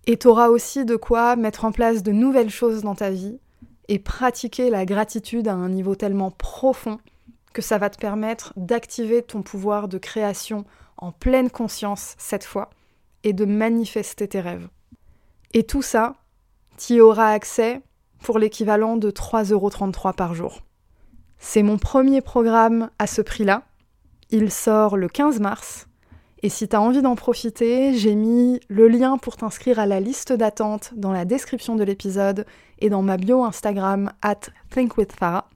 Et 0.07 0.17
tu 0.17 0.27
auras 0.27 0.47
aussi 0.47 0.85
de 0.85 0.95
quoi 0.95 1.35
mettre 1.35 1.65
en 1.65 1.71
place 1.71 2.03
de 2.03 2.11
nouvelles 2.11 2.49
choses 2.49 2.81
dans 2.81 2.95
ta 2.95 3.11
vie 3.11 3.39
et 3.87 3.99
pratiquer 3.99 4.69
la 4.69 4.85
gratitude 4.85 5.47
à 5.47 5.53
un 5.53 5.69
niveau 5.69 5.93
tellement 5.95 6.31
profond 6.31 6.99
que 7.53 7.61
ça 7.61 7.77
va 7.77 7.89
te 7.89 7.99
permettre 7.99 8.53
d'activer 8.57 9.21
ton 9.21 9.43
pouvoir 9.43 9.87
de 9.87 9.97
création 9.97 10.65
en 10.97 11.11
pleine 11.11 11.49
conscience 11.49 12.15
cette 12.17 12.43
fois 12.43 12.69
et 13.23 13.33
de 13.33 13.45
manifester 13.45 14.27
tes 14.27 14.39
rêves. 14.39 14.67
Et 15.53 15.63
tout 15.63 15.81
ça, 15.81 16.15
tu 16.77 16.93
y 16.93 17.01
auras 17.01 17.31
accès 17.31 17.81
pour 18.23 18.39
l'équivalent 18.39 18.97
de 18.97 19.11
3,33€ 19.11 20.13
par 20.13 20.33
jour. 20.33 20.61
C'est 21.37 21.63
mon 21.63 21.77
premier 21.77 22.21
programme 22.21 22.89
à 22.99 23.07
ce 23.07 23.21
prix-là. 23.21 23.63
Il 24.31 24.51
sort 24.51 24.97
le 24.97 25.07
15 25.07 25.39
mars. 25.39 25.87
Et 26.41 26.49
si 26.49 26.67
tu 26.67 26.75
as 26.75 26.81
envie 26.81 27.01
d'en 27.01 27.15
profiter, 27.15 27.93
j'ai 27.93 28.15
mis 28.15 28.59
le 28.67 28.87
lien 28.87 29.17
pour 29.17 29.37
t'inscrire 29.37 29.79
à 29.79 29.85
la 29.85 29.99
liste 29.99 30.33
d'attente 30.33 30.91
dans 30.95 31.11
la 31.11 31.25
description 31.25 31.75
de 31.75 31.83
l'épisode 31.83 32.45
et 32.79 32.89
dans 32.89 33.01
ma 33.01 33.17
bio 33.17 33.43
Instagram 33.43 34.11
at 34.21 34.41
thinkwithfarah. 34.69 35.49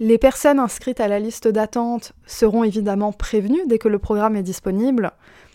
Les 0.00 0.18
personnes 0.18 0.60
inscrites 0.60 1.00
à 1.00 1.08
la 1.08 1.18
liste 1.18 1.48
d'attente 1.48 2.12
seront 2.24 2.62
évidemment 2.62 3.12
prévenues 3.12 3.66
dès 3.66 3.78
que 3.78 3.88
le 3.88 3.98
programme 3.98 4.36
est 4.36 4.44
disponible, 4.44 5.10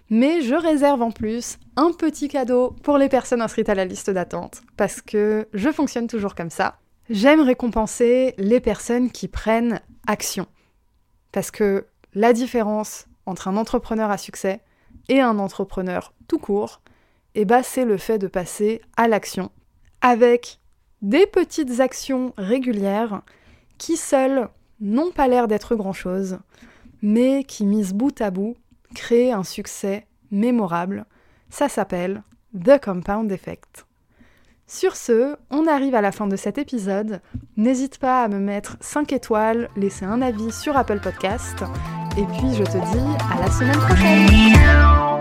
mais 0.09 0.41
je 0.41 0.55
réserve 0.55 1.01
en 1.01 1.11
plus 1.11 1.57
un 1.77 1.91
petit 1.93 2.27
cadeau 2.27 2.75
pour 2.83 2.97
les 2.97 3.07
personnes 3.07 3.41
inscrites 3.41 3.69
à 3.69 3.75
la 3.75 3.85
liste 3.85 4.09
d'attente, 4.09 4.61
parce 4.75 5.01
que 5.01 5.47
je 5.53 5.71
fonctionne 5.71 6.07
toujours 6.07 6.35
comme 6.35 6.49
ça. 6.49 6.79
J'aime 7.09 7.39
récompenser 7.39 8.33
les 8.37 8.59
personnes 8.59 9.11
qui 9.11 9.29
prennent 9.29 9.79
action. 10.07 10.45
Parce 11.31 11.49
que 11.49 11.87
la 12.13 12.33
différence 12.33 13.07
entre 13.25 13.47
un 13.47 13.55
entrepreneur 13.55 14.11
à 14.11 14.17
succès 14.17 14.61
et 15.07 15.21
un 15.21 15.39
entrepreneur 15.39 16.13
tout 16.27 16.39
court, 16.39 16.81
eh 17.35 17.45
ben, 17.45 17.63
c'est 17.63 17.85
le 17.85 17.97
fait 17.97 18.19
de 18.19 18.27
passer 18.27 18.81
à 18.97 19.07
l'action 19.07 19.51
avec 20.01 20.59
des 21.01 21.25
petites 21.25 21.79
actions 21.79 22.33
régulières 22.37 23.21
qui 23.83 23.97
seules 23.97 24.47
n'ont 24.79 25.11
pas 25.11 25.27
l'air 25.27 25.49
d'être 25.49 25.75
grand-chose, 25.75 26.39
mais 27.01 27.43
qui, 27.43 27.65
mises 27.65 27.93
bout 27.93 28.21
à 28.21 28.31
bout, 28.31 28.55
créent 28.95 29.33
un 29.33 29.43
succès 29.43 30.07
mémorable. 30.31 31.05
Ça 31.49 31.67
s'appelle 31.67 32.23
The 32.57 32.81
Compound 32.81 33.29
Effect. 33.29 33.85
Sur 34.67 34.95
ce, 34.95 35.35
on 35.49 35.67
arrive 35.67 35.95
à 35.95 36.01
la 36.01 36.13
fin 36.13 36.27
de 36.27 36.37
cet 36.37 36.57
épisode. 36.57 37.19
N'hésite 37.57 37.97
pas 37.97 38.23
à 38.23 38.29
me 38.29 38.39
mettre 38.39 38.77
5 38.79 39.11
étoiles, 39.11 39.69
laisser 39.75 40.05
un 40.05 40.21
avis 40.21 40.53
sur 40.53 40.77
Apple 40.77 41.01
Podcast. 41.01 41.65
Et 42.17 42.23
puis 42.23 42.53
je 42.53 42.63
te 42.63 42.77
dis 42.77 43.33
à 43.35 43.41
la 43.41 43.51
semaine 43.51 43.79
prochaine 43.79 45.12